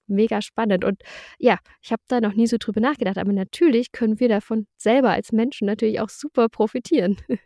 [0.06, 0.84] mega spannend.
[0.84, 1.02] Und
[1.38, 5.10] ja, ich habe da noch nie so drüber nachgedacht, aber natürlich können wir davon selber
[5.10, 7.16] als Menschen natürlich auch super profitieren.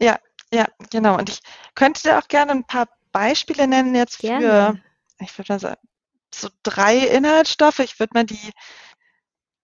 [0.00, 0.18] Ja,
[0.52, 1.18] ja, genau.
[1.18, 1.40] Und ich
[1.74, 4.80] könnte dir auch gerne ein paar Beispiele nennen jetzt gerne.
[5.18, 5.80] für, ich würde mal sagen,
[6.34, 7.78] so drei Inhaltsstoffe.
[7.80, 8.52] Ich würde mal die,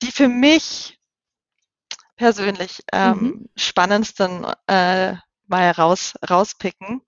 [0.03, 0.99] die für mich
[2.17, 3.49] persönlich ähm, mhm.
[3.57, 5.15] spannendsten äh,
[5.47, 7.03] mal raus, rauspicken.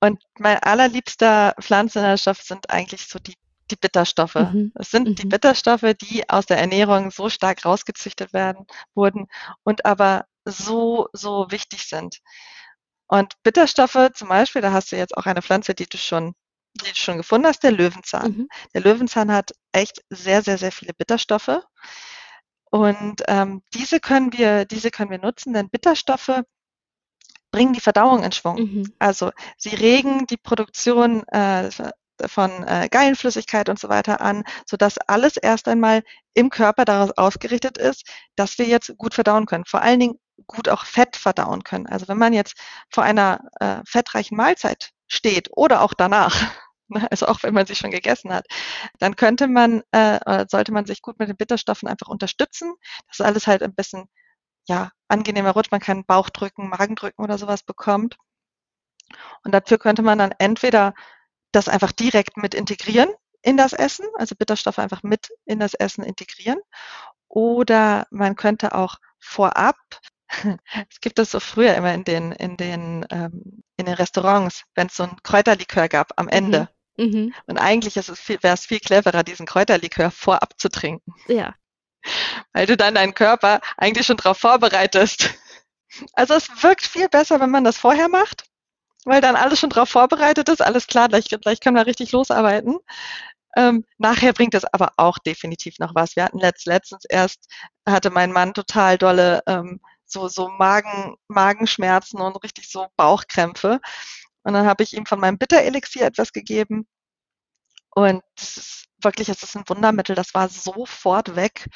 [0.00, 3.36] Und mein allerliebster Pflanzeninhaltsstoff sind eigentlich so die,
[3.70, 4.34] die Bitterstoffe.
[4.34, 4.72] Mhm.
[4.74, 5.14] Es sind mhm.
[5.14, 9.28] die Bitterstoffe, die aus der Ernährung so stark rausgezüchtet werden, wurden
[9.62, 12.20] und aber so, so wichtig sind.
[13.06, 16.34] Und Bitterstoffe zum Beispiel, da hast du jetzt auch eine Pflanze, die du schon,
[16.74, 18.32] die du schon gefunden hast, der Löwenzahn.
[18.32, 18.48] Mhm.
[18.72, 21.60] Der Löwenzahn hat echt sehr, sehr, sehr viele Bitterstoffe.
[22.70, 26.42] Und ähm, diese können wir, diese können wir nutzen, denn Bitterstoffe
[27.50, 28.60] bringen die Verdauung in Schwung.
[28.60, 28.94] Mhm.
[29.00, 31.68] Also sie regen die Produktion äh,
[32.26, 36.02] von äh, Gallenflüssigkeit und so weiter an, sodass alles erst einmal
[36.34, 39.64] im Körper daraus ausgerichtet ist, dass wir jetzt gut verdauen können.
[39.64, 40.18] Vor allen Dingen
[40.50, 41.86] gut auch Fett verdauen können.
[41.86, 42.54] Also wenn man jetzt
[42.90, 46.34] vor einer äh, fettreichen Mahlzeit steht oder auch danach,
[46.88, 48.46] ne, also auch wenn man sie schon gegessen hat,
[48.98, 52.74] dann könnte man, äh, sollte man sich gut mit den Bitterstoffen einfach unterstützen,
[53.08, 54.08] dass alles halt ein bisschen
[54.68, 58.16] ja, angenehmer rutscht, man kann Bauchdrücken, Magendrücken oder sowas bekommt.
[59.44, 60.94] Und dafür könnte man dann entweder
[61.52, 63.10] das einfach direkt mit integrieren
[63.42, 66.60] in das Essen, also Bitterstoffe einfach mit in das Essen integrieren.
[67.28, 69.76] Oder man könnte auch vorab,
[70.90, 74.86] es gibt das so früher immer in den, in den, ähm, in den Restaurants, wenn
[74.86, 76.68] es so ein Kräuterlikör gab am Ende.
[76.96, 77.04] Mhm.
[77.04, 77.34] Mhm.
[77.46, 81.14] Und eigentlich ist es viel, wäre es viel cleverer, diesen Kräuterlikör vorab zu trinken.
[81.28, 81.54] Ja.
[82.52, 85.34] Weil du dann deinen Körper eigentlich schon darauf vorbereitest.
[86.12, 88.44] Also es wirkt viel besser, wenn man das vorher macht,
[89.04, 90.62] weil dann alles schon darauf vorbereitet ist.
[90.62, 92.78] Alles klar, gleich, gleich können wir richtig losarbeiten.
[93.56, 96.14] Ähm, nachher bringt es aber auch definitiv noch was.
[96.14, 97.48] Wir hatten letzt, letztens erst,
[97.86, 99.80] hatte mein Mann total dolle ähm,
[100.12, 103.80] so, so Magen, Magenschmerzen und richtig so Bauchkrämpfe.
[104.42, 106.86] Und dann habe ich ihm von meinem Bitterelixier etwas gegeben.
[107.94, 110.14] Und das ist wirklich, es ist ein Wundermittel.
[110.14, 111.66] Das war sofort weg.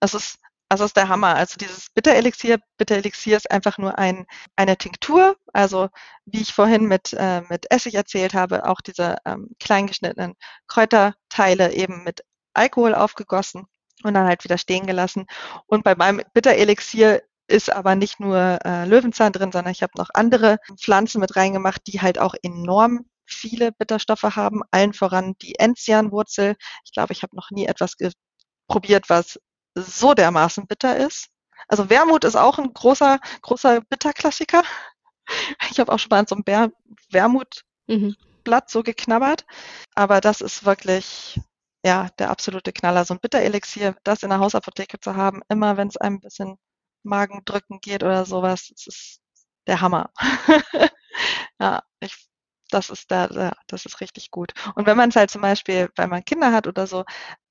[0.00, 1.34] Das ist, das ist der Hammer.
[1.36, 5.36] Also dieses Bitterelixier, Bitterelixier ist einfach nur ein, eine Tinktur.
[5.52, 5.88] Also
[6.26, 10.34] wie ich vorhin mit, äh, mit Essig erzählt habe, auch diese ähm, kleingeschnittenen
[10.68, 12.22] Kräuterteile eben mit
[12.54, 13.66] Alkohol aufgegossen
[14.04, 15.26] und dann halt wieder stehen gelassen.
[15.66, 20.08] Und bei meinem Bitterelixier ist aber nicht nur äh, Löwenzahn drin, sondern ich habe noch
[20.14, 26.56] andere Pflanzen mit reingemacht, die halt auch enorm viele Bitterstoffe haben, allen voran die Enzianwurzel.
[26.84, 27.96] Ich glaube, ich habe noch nie etwas
[28.68, 29.38] probiert, was
[29.74, 31.28] so dermaßen bitter ist.
[31.68, 34.62] Also Wermut ist auch ein großer, großer Bitterklassiker.
[35.70, 36.70] Ich habe auch schon mal an so einem
[37.10, 38.14] Wermutblatt mhm.
[38.68, 39.46] so geknabbert.
[39.94, 41.40] Aber das ist wirklich,
[41.82, 43.06] ja, der absolute Knaller.
[43.06, 46.58] So ein Bitterelixier, das in der Hausapotheke zu haben, immer wenn es einem ein bisschen
[47.04, 49.20] Magendrücken geht oder sowas, das ist
[49.66, 50.10] der Hammer.
[51.60, 52.28] ja, ich
[52.70, 54.52] das ist da, ja, das ist richtig gut.
[54.74, 57.04] Und wenn man es halt zum Beispiel, weil man Kinder hat oder so,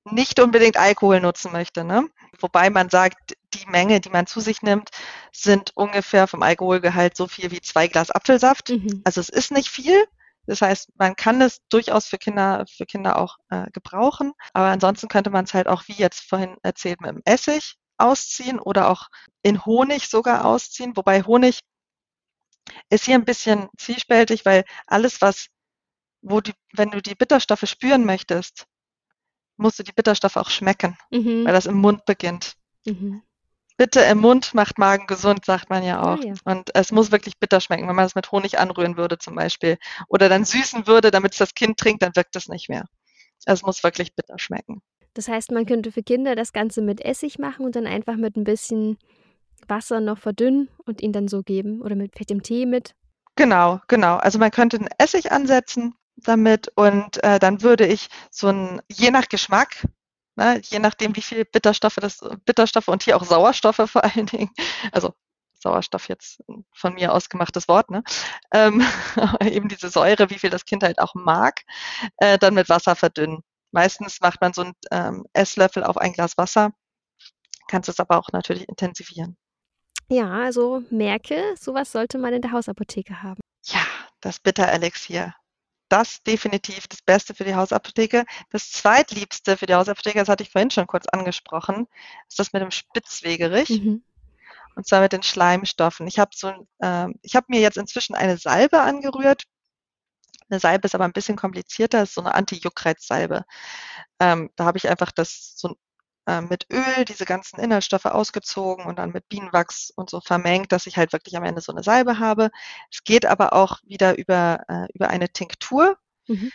[0.04, 2.06] nicht unbedingt Alkohol nutzen möchte, ne?
[2.40, 4.90] Wobei man sagt, die Menge, die man zu sich nimmt,
[5.32, 8.70] sind ungefähr vom Alkoholgehalt so viel wie zwei Glas Apfelsaft.
[8.70, 9.00] Mhm.
[9.04, 10.04] Also es ist nicht viel.
[10.46, 14.32] Das heißt, man kann es durchaus für Kinder, für Kinder auch äh, gebrauchen.
[14.52, 18.58] Aber ansonsten könnte man es halt auch, wie jetzt vorhin erzählt, mit dem Essig ausziehen
[18.58, 19.08] oder auch
[19.42, 20.96] in Honig sogar ausziehen.
[20.96, 21.60] Wobei Honig
[22.90, 25.48] ist hier ein bisschen zwiespältig, weil alles, was,
[26.22, 28.66] wo die, wenn du die Bitterstoffe spüren möchtest,
[29.56, 31.44] musst du die Bitterstoffe auch schmecken, mhm.
[31.44, 32.54] weil das im Mund beginnt.
[32.84, 33.22] Mhm.
[33.76, 36.20] Bitte im Mund macht Magen gesund, sagt man ja auch.
[36.20, 36.34] Ah, ja.
[36.44, 37.88] Und es muss wirklich bitter schmecken.
[37.88, 39.78] Wenn man es mit Honig anrühren würde zum Beispiel
[40.08, 42.84] oder dann süßen würde, damit es das Kind trinkt, dann wirkt es nicht mehr.
[43.46, 44.80] Es muss wirklich bitter schmecken.
[45.14, 48.36] Das heißt, man könnte für Kinder das Ganze mit Essig machen und dann einfach mit
[48.36, 48.98] ein bisschen
[49.68, 52.94] Wasser noch verdünnen und ihn dann so geben oder mit dem Tee mit?
[53.36, 54.16] Genau, genau.
[54.16, 59.10] Also man könnte einen Essig ansetzen damit und äh, dann würde ich so ein, je
[59.10, 59.86] nach Geschmack,
[60.36, 64.50] ne, je nachdem wie viel Bitterstoffe das, Bitterstoffe und hier auch Sauerstoffe vor allen Dingen,
[64.92, 65.12] also
[65.60, 66.42] Sauerstoff jetzt
[66.74, 68.04] von mir ausgemachtes Wort, ne?
[68.52, 68.82] Ähm,
[69.40, 71.62] eben diese Säure, wie viel das Kind halt auch mag,
[72.18, 73.42] äh, dann mit Wasser verdünnen.
[73.74, 76.70] Meistens macht man so einen ähm, Esslöffel auf ein Glas Wasser,
[77.66, 79.36] kannst es aber auch natürlich intensivieren.
[80.08, 83.40] Ja, also merke, sowas sollte man in der Hausapotheke haben.
[83.64, 83.84] Ja,
[84.20, 85.34] das Bitterelixier.
[85.88, 88.24] Das definitiv das Beste für die Hausapotheke.
[88.50, 91.88] Das zweitliebste für die Hausapotheke, das hatte ich vorhin schon kurz angesprochen,
[92.28, 93.70] ist das mit dem Spitzwegerich.
[93.70, 94.04] Mhm.
[94.76, 96.06] Und zwar mit den Schleimstoffen.
[96.06, 99.42] Ich habe so, äh, ich habe mir jetzt inzwischen eine Salbe angerührt.
[100.54, 103.44] Eine Salbe ist aber ein bisschen komplizierter, ist so eine Anti-Juckreiz-Salbe.
[104.20, 105.76] Ähm, da habe ich einfach das so
[106.26, 110.86] äh, mit Öl diese ganzen Inhaltsstoffe ausgezogen und dann mit Bienenwachs und so vermengt, dass
[110.86, 112.50] ich halt wirklich am Ende so eine Salbe habe.
[112.92, 115.98] Es geht aber auch wieder über, äh, über eine Tinktur.
[116.28, 116.52] Mhm.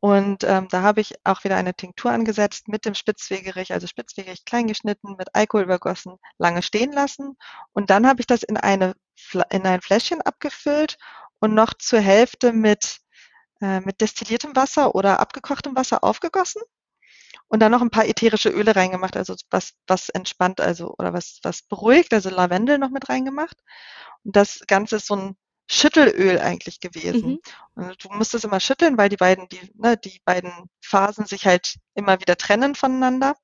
[0.00, 4.44] Und ähm, da habe ich auch wieder eine Tinktur angesetzt mit dem Spitzwegerich, also Spitzwegerich
[4.46, 7.36] klein geschnitten, mit Alkohol übergossen, lange stehen lassen.
[7.72, 8.94] Und dann habe ich das in, eine,
[9.50, 10.96] in ein Fläschchen abgefüllt
[11.40, 13.00] und noch zur Hälfte mit,
[13.60, 16.62] äh, mit destilliertem Wasser oder abgekochtem Wasser aufgegossen
[17.48, 21.40] und dann noch ein paar ätherische Öle reingemacht, also was, was entspannt, also oder was,
[21.42, 23.56] was beruhigt, also Lavendel noch mit reingemacht.
[24.24, 25.36] Und das Ganze ist so ein
[25.70, 27.40] Schüttelöl eigentlich gewesen.
[27.74, 27.84] Mhm.
[27.84, 31.46] Und du musst es immer schütteln, weil die beiden, die, ne, die beiden Phasen sich
[31.46, 33.34] halt immer wieder trennen voneinander.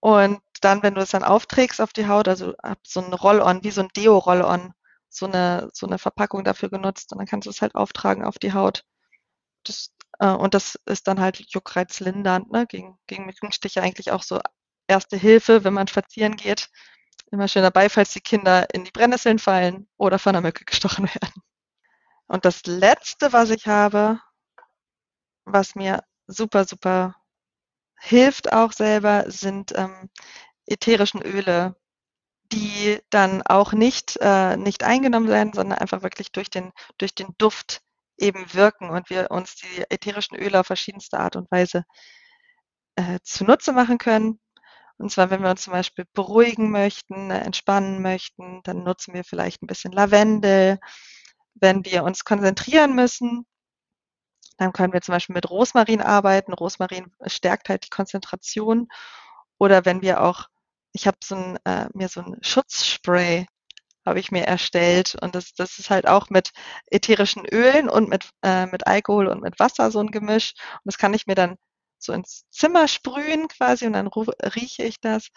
[0.00, 3.64] Und dann, wenn du es dann aufträgst auf die Haut, also hab so ein Roll-on,
[3.64, 4.72] wie so ein Deo-Roll-on,
[5.08, 8.38] so eine, so eine Verpackung dafür genutzt und dann kannst du es halt auftragen auf
[8.38, 8.84] die Haut.
[9.64, 12.66] Das äh, und das ist dann halt juckreizlindernd, ne?
[12.66, 14.40] gegen, gegen Mückenstiche eigentlich auch so
[14.86, 16.70] erste Hilfe, wenn man spazieren geht.
[17.30, 21.06] Immer schön dabei, falls die Kinder in die Brennnesseln fallen oder von einer Mücke gestochen
[21.14, 21.42] werden.
[22.28, 24.20] Und das letzte, was ich habe,
[25.44, 27.16] was mir super, super
[27.98, 30.10] hilft auch selber, sind ähm,
[30.66, 31.76] ätherischen Öle,
[32.52, 37.34] die dann auch nicht, äh, nicht eingenommen werden, sondern einfach wirklich durch den, durch den
[37.38, 37.82] Duft
[38.22, 41.84] eben wirken und wir uns die ätherischen Öle auf verschiedenste Art und Weise
[42.96, 44.40] äh, zunutze machen können.
[44.98, 49.24] Und zwar, wenn wir uns zum Beispiel beruhigen möchten, äh, entspannen möchten, dann nutzen wir
[49.24, 50.78] vielleicht ein bisschen Lavendel.
[51.54, 53.46] Wenn wir uns konzentrieren müssen,
[54.58, 56.52] dann können wir zum Beispiel mit Rosmarin arbeiten.
[56.52, 58.88] Rosmarin stärkt halt die Konzentration.
[59.58, 60.46] Oder wenn wir auch,
[60.92, 63.46] ich habe so äh, mir so ein Schutzspray
[64.04, 66.50] habe ich mir erstellt und das, das ist halt auch mit
[66.90, 70.54] ätherischen Ölen und mit, äh, mit Alkohol und mit Wasser so ein Gemisch.
[70.84, 71.56] Und das kann ich mir dann
[71.98, 75.28] so ins Zimmer sprühen quasi und dann rieche ich das.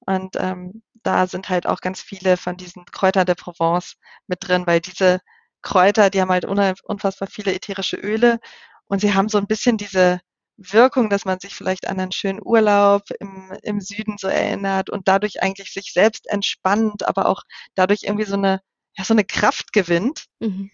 [0.00, 4.66] Und ähm, da sind halt auch ganz viele von diesen Kräutern der Provence mit drin,
[4.66, 5.20] weil diese
[5.62, 8.38] Kräuter, die haben halt unfassbar viele ätherische Öle
[8.86, 10.20] und sie haben so ein bisschen diese
[10.56, 15.08] Wirkung, dass man sich vielleicht an einen schönen Urlaub im, im Süden so erinnert und
[15.08, 17.42] dadurch eigentlich sich selbst entspannt, aber auch
[17.74, 18.60] dadurch irgendwie so eine,
[18.96, 20.26] ja, so eine Kraft gewinnt.
[20.40, 20.70] Mhm.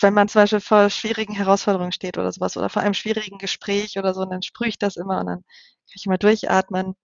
[0.00, 3.98] Wenn man zum Beispiel vor schwierigen Herausforderungen steht oder sowas oder vor einem schwierigen Gespräch
[3.98, 6.94] oder so, dann sprühe ich das immer und dann kann ich immer durchatmen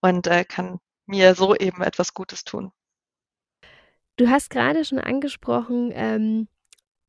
[0.00, 2.72] und äh, kann mir so eben etwas Gutes tun.
[4.16, 6.48] Du hast gerade schon angesprochen, ähm,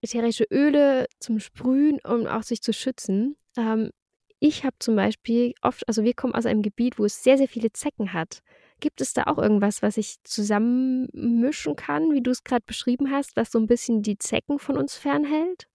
[0.04, 3.36] ätherische Öle zum Sprühen, um auch sich zu schützen.
[3.58, 3.92] Ähm,
[4.40, 7.48] ich habe zum Beispiel oft, also wir kommen aus einem Gebiet, wo es sehr, sehr
[7.48, 8.42] viele Zecken hat.
[8.82, 13.38] Gibt es da auch irgendwas, was ich zusammenmischen kann, wie du es gerade beschrieben hast,
[13.38, 15.70] was so ein bisschen die Zecken von uns fernhält?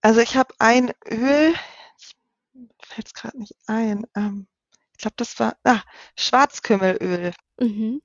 [0.00, 1.54] Also ich habe ein Öl,
[2.80, 4.06] fällt es gerade nicht ein.
[4.14, 4.46] Ähm,
[4.92, 5.82] ich glaube, das war ah,
[6.16, 7.32] Schwarzkümmelöl.
[7.58, 8.00] Mhm.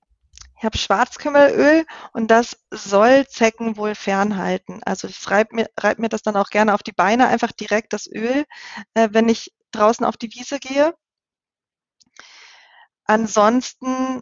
[0.58, 4.82] Ich habe Schwarzkümmelöl und das soll Zecken wohl fernhalten.
[4.86, 7.94] Also ich reibe mir, reib mir das dann auch gerne auf die Beine, einfach direkt
[7.94, 8.46] das Öl,
[8.94, 10.94] äh, wenn ich draußen auf die Wiese gehe.
[13.06, 14.22] Ansonsten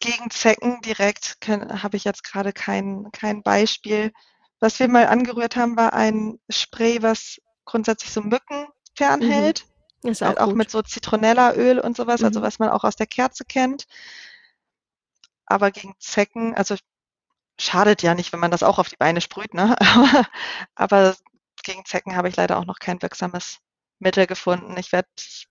[0.00, 4.12] gegen Zecken direkt habe ich jetzt gerade kein, kein Beispiel.
[4.60, 9.64] Was wir mal angerührt haben, war ein Spray, was grundsätzlich so Mücken fernhält.
[9.66, 9.75] Mhm.
[10.02, 12.26] Ist auch, halt auch mit so Zitronellaöl und sowas, also mhm.
[12.26, 13.86] also was man auch aus der Kerze kennt.
[15.46, 16.76] Aber gegen Zecken, also
[17.58, 19.76] schadet ja nicht, wenn man das auch auf die Beine sprüht, ne?
[20.74, 21.16] Aber
[21.62, 23.58] gegen Zecken habe ich leider auch noch kein wirksames
[23.98, 24.76] Mittel gefunden.
[24.78, 25.08] Ich werde,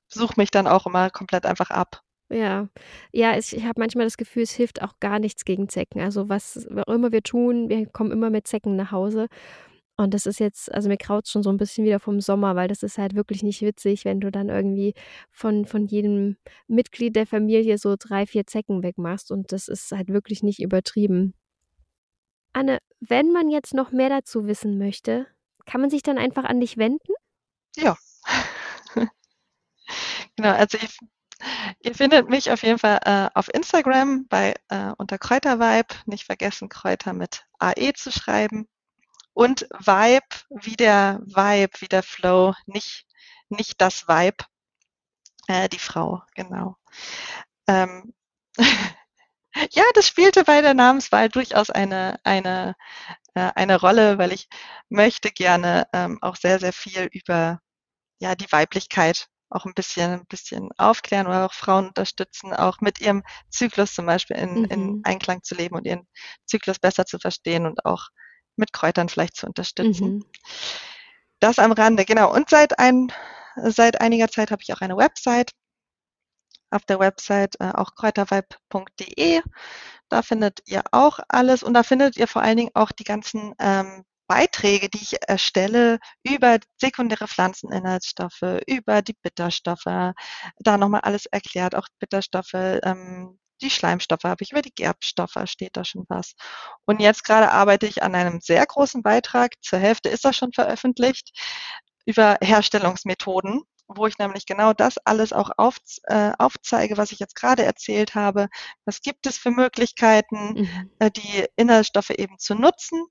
[0.08, 2.02] suche mich dann auch immer komplett einfach ab.
[2.30, 2.70] Ja,
[3.12, 6.02] ja, ich habe manchmal das Gefühl, es hilft auch gar nichts gegen Zecken.
[6.02, 9.28] Also was auch immer wir tun, wir kommen immer mit Zecken nach Hause.
[9.98, 12.68] Und das ist jetzt also mir kraut's schon so ein bisschen wieder vom Sommer, weil
[12.68, 14.94] das ist halt wirklich nicht witzig, wenn du dann irgendwie
[15.32, 20.10] von von jedem Mitglied der Familie so drei, vier Zecken wegmachst und das ist halt
[20.10, 21.34] wirklich nicht übertrieben.
[22.54, 25.28] Anne, wenn man jetzt noch mehr dazu wissen möchte,
[25.66, 27.14] kann man sich dann einfach an dich wenden?
[27.76, 27.98] Ja.
[30.38, 30.98] Genau, also ich
[31.82, 36.70] ihr findet mich auf jeden Fall, äh, auf Instagram bei äh, unter Kräutervibe, nicht vergessen,
[36.70, 38.68] Kräuter mit AE zu schreiben.
[39.36, 43.06] Und Vibe wie der Vibe, wie der Flow, nicht,
[43.50, 44.46] nicht das Vibe,
[45.48, 46.78] äh, die Frau, genau.
[47.68, 48.14] Ähm,
[49.72, 52.76] ja, das spielte bei der Namenswahl durchaus eine, eine,
[53.34, 54.48] äh, eine Rolle, weil ich
[54.88, 57.60] möchte gerne ähm, auch sehr, sehr viel über
[58.20, 63.02] ja, die Weiblichkeit auch ein bisschen, ein bisschen aufklären oder auch Frauen unterstützen, auch mit
[63.02, 64.66] ihrem Zyklus zum Beispiel in, mhm.
[64.66, 66.08] in Einklang zu leben und ihren
[66.46, 68.08] Zyklus besser zu verstehen und auch
[68.58, 70.18] mit Kräutern vielleicht zu unterstützen.
[70.18, 70.26] Mhm.
[71.40, 72.34] Das am Rande, genau.
[72.34, 73.12] Und seit, ein,
[73.56, 75.52] seit einiger Zeit habe ich auch eine Website.
[76.72, 79.42] Auf der Website äh, auch kräutervibe.de.
[80.10, 83.54] Da findet ihr auch alles und da findet ihr vor allen Dingen auch die ganzen
[83.60, 91.76] ähm, Beiträge, die ich erstelle über sekundäre Pflanzeninhaltsstoffe, über die Bitterstoffe, da nochmal alles erklärt,
[91.76, 96.34] auch Bitterstoffe, ähm, die Schleimstoffe habe ich, über die Gerbstoffe steht da schon was.
[96.86, 100.52] Und jetzt gerade arbeite ich an einem sehr großen Beitrag, zur Hälfte ist das schon
[100.54, 101.32] veröffentlicht,
[102.06, 107.36] über Herstellungsmethoden, wo ich nämlich genau das alles auch auf, äh, aufzeige, was ich jetzt
[107.36, 108.48] gerade erzählt habe.
[108.86, 110.92] Was gibt es für Möglichkeiten, mhm.
[111.00, 113.06] äh, die Inhaltsstoffe eben zu nutzen?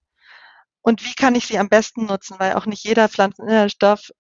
[0.82, 2.38] Und wie kann ich sie am besten nutzen?
[2.38, 4.10] Weil auch nicht jeder Pflanzeninhaltsstoff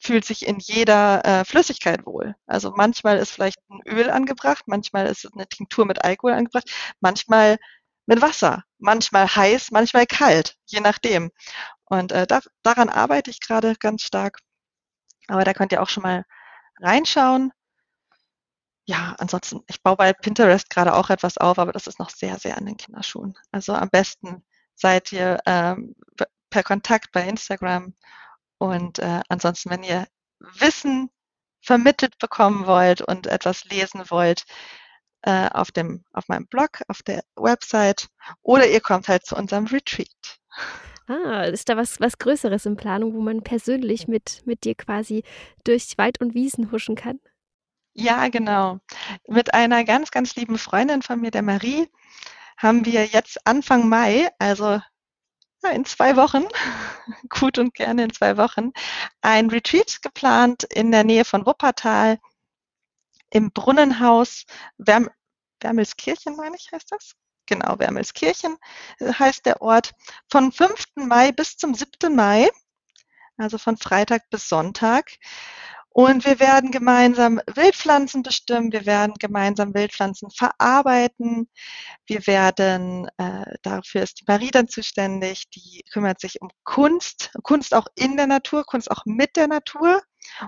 [0.00, 2.34] fühlt sich in jeder äh, Flüssigkeit wohl.
[2.46, 7.58] Also manchmal ist vielleicht ein Öl angebracht, manchmal ist eine Tinktur mit Alkohol angebracht, manchmal
[8.06, 11.30] mit Wasser, manchmal heiß, manchmal kalt, je nachdem.
[11.84, 14.38] Und äh, da, daran arbeite ich gerade ganz stark.
[15.28, 16.24] Aber da könnt ihr auch schon mal
[16.80, 17.52] reinschauen.
[18.84, 22.38] Ja, ansonsten, ich baue bei Pinterest gerade auch etwas auf, aber das ist noch sehr,
[22.38, 23.38] sehr an den Kinderschuhen.
[23.52, 24.44] Also am besten
[24.74, 25.94] seid ihr ähm,
[26.50, 27.94] per Kontakt bei Instagram.
[28.62, 30.06] Und äh, ansonsten, wenn ihr
[30.38, 31.10] Wissen
[31.60, 34.44] vermittelt bekommen wollt und etwas lesen wollt,
[35.22, 38.06] äh, auf, dem, auf meinem Blog, auf der Website
[38.42, 40.38] oder ihr kommt halt zu unserem Retreat.
[41.08, 45.24] Ah, ist da was, was Größeres in Planung, wo man persönlich mit, mit dir quasi
[45.64, 47.18] durch Wald und Wiesen huschen kann?
[47.94, 48.78] Ja, genau.
[49.26, 51.88] Mit einer ganz, ganz lieben Freundin von mir, der Marie,
[52.56, 54.80] haben wir jetzt Anfang Mai, also
[55.70, 56.44] in zwei Wochen,
[57.28, 58.72] gut und gerne in zwei Wochen,
[59.20, 62.18] ein Retreat geplant in der Nähe von Wuppertal
[63.30, 64.44] im Brunnenhaus
[64.78, 65.08] Werm
[65.60, 67.14] Wermelskirchen, meine ich, heißt das?
[67.46, 68.56] Genau, Wermelskirchen
[68.98, 69.92] äh, heißt der Ort.
[70.30, 70.84] Von 5.
[70.96, 72.14] Mai bis zum 7.
[72.14, 72.50] Mai,
[73.36, 75.10] also von Freitag bis Sonntag.
[75.94, 81.50] Und wir werden gemeinsam Wildpflanzen bestimmen, wir werden gemeinsam Wildpflanzen verarbeiten,
[82.06, 87.74] wir werden, äh, dafür ist die Marie dann zuständig, die kümmert sich um Kunst, Kunst
[87.74, 90.02] auch in der Natur, Kunst auch mit der Natur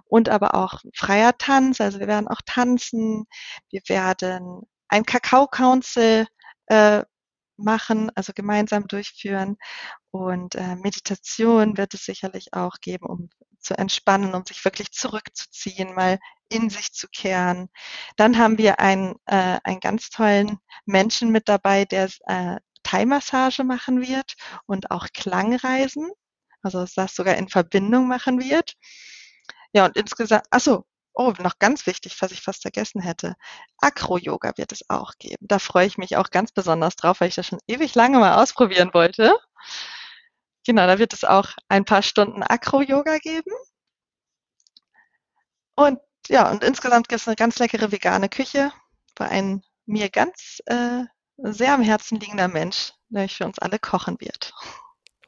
[0.07, 3.27] und aber auch freier Tanz, also wir werden auch tanzen,
[3.71, 6.27] wir werden ein Kakao-Council
[6.67, 7.03] äh,
[7.57, 9.57] machen, also gemeinsam durchführen.
[10.11, 13.31] Und äh, Meditation wird es sicherlich auch geben, um
[13.65, 17.69] zu entspannen, um sich wirklich zurückzuziehen, mal in sich zu kehren.
[18.17, 24.01] Dann haben wir einen, äh, einen ganz tollen Menschen mit dabei, der äh, Thai-Massage machen
[24.03, 24.35] wird
[24.67, 26.11] und auch Klangreisen,
[26.63, 28.75] also das sogar in Verbindung machen wird.
[29.73, 30.85] Ja, und insgesamt, achso,
[31.17, 33.37] Oh, noch ganz wichtig, was ich fast vergessen hätte.
[33.79, 35.47] Acro-Yoga wird es auch geben.
[35.47, 38.43] Da freue ich mich auch ganz besonders drauf, weil ich das schon ewig lange mal
[38.43, 39.37] ausprobieren wollte.
[40.67, 43.53] Genau, da wird es auch ein paar Stunden Acro-Yoga geben.
[45.77, 45.99] Und
[46.29, 48.73] ja, und insgesamt gibt es eine ganz leckere vegane Küche
[49.15, 51.05] bei einem mir ganz äh,
[51.37, 54.53] sehr am Herzen liegender Mensch, der für uns alle kochen wird.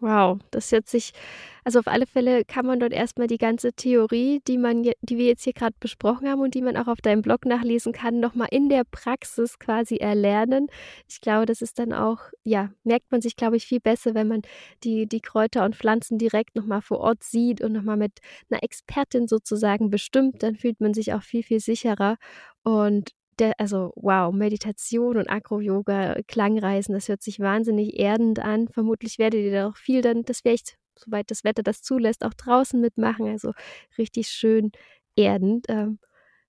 [0.00, 1.12] Wow, das hört sich,
[1.66, 5.26] also auf alle Fälle kann man dort erstmal die ganze Theorie, die man, die wir
[5.26, 8.46] jetzt hier gerade besprochen haben und die man auch auf deinem Blog nachlesen kann, nochmal
[8.52, 10.68] in der Praxis quasi erlernen.
[11.08, 14.28] Ich glaube, das ist dann auch, ja, merkt man sich, glaube ich, viel besser, wenn
[14.28, 14.42] man
[14.84, 19.26] die, die Kräuter und Pflanzen direkt nochmal vor Ort sieht und nochmal mit einer Expertin
[19.26, 22.16] sozusagen bestimmt, dann fühlt man sich auch viel, viel sicherer.
[22.62, 23.10] Und
[23.40, 28.68] der, also wow, Meditation und Agro-Yoga, Klangreisen, das hört sich wahnsinnig erdend an.
[28.68, 32.34] Vermutlich werdet ihr da auch viel dann, das vielleicht, soweit das Wetter das zulässt, auch
[32.34, 33.28] draußen mitmachen.
[33.28, 33.52] Also
[33.98, 34.72] richtig schön
[35.16, 35.66] erdend.
[35.68, 35.98] Ähm,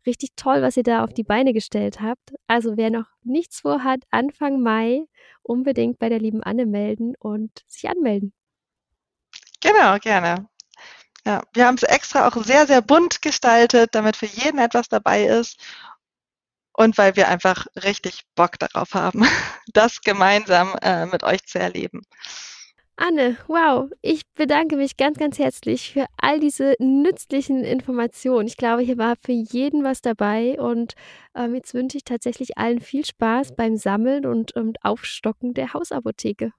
[0.06, 2.34] richtig toll, was ihr da auf die Beine gestellt habt.
[2.48, 5.06] Also wer noch nichts vorhat, Anfang Mai
[5.44, 8.34] unbedingt bei der lieben Anne melden und sich anmelden.
[9.62, 10.48] Genau, gerne.
[11.26, 15.26] Ja, wir haben es extra auch sehr, sehr bunt gestaltet, damit für jeden etwas dabei
[15.26, 15.60] ist
[16.78, 19.26] und weil wir einfach richtig Bock darauf haben,
[19.74, 22.04] das gemeinsam äh, mit euch zu erleben.
[22.98, 28.48] Anne, wow, ich bedanke mich ganz, ganz herzlich für all diese nützlichen Informationen.
[28.48, 30.96] Ich glaube, hier war für jeden was dabei und
[31.36, 36.52] ähm, jetzt wünsche ich tatsächlich allen viel Spaß beim Sammeln und, und Aufstocken der Hausapotheke.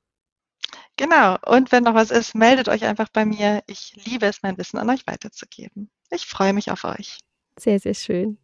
[0.97, 3.62] Genau, und wenn noch was ist, meldet euch einfach bei mir.
[3.66, 5.91] Ich liebe es, mein Wissen an euch weiterzugeben.
[6.11, 7.18] Ich freue mich auf euch.
[7.59, 8.39] Sehr, sehr schön.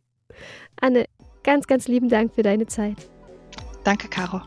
[0.81, 1.07] Anne,
[1.45, 2.97] Ganz, ganz lieben Dank für deine Zeit.
[3.85, 4.41] Danke, Caro.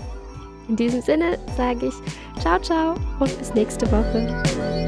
[0.67, 4.86] In diesem Sinne sage ich ciao, ciao und bis nächste Woche.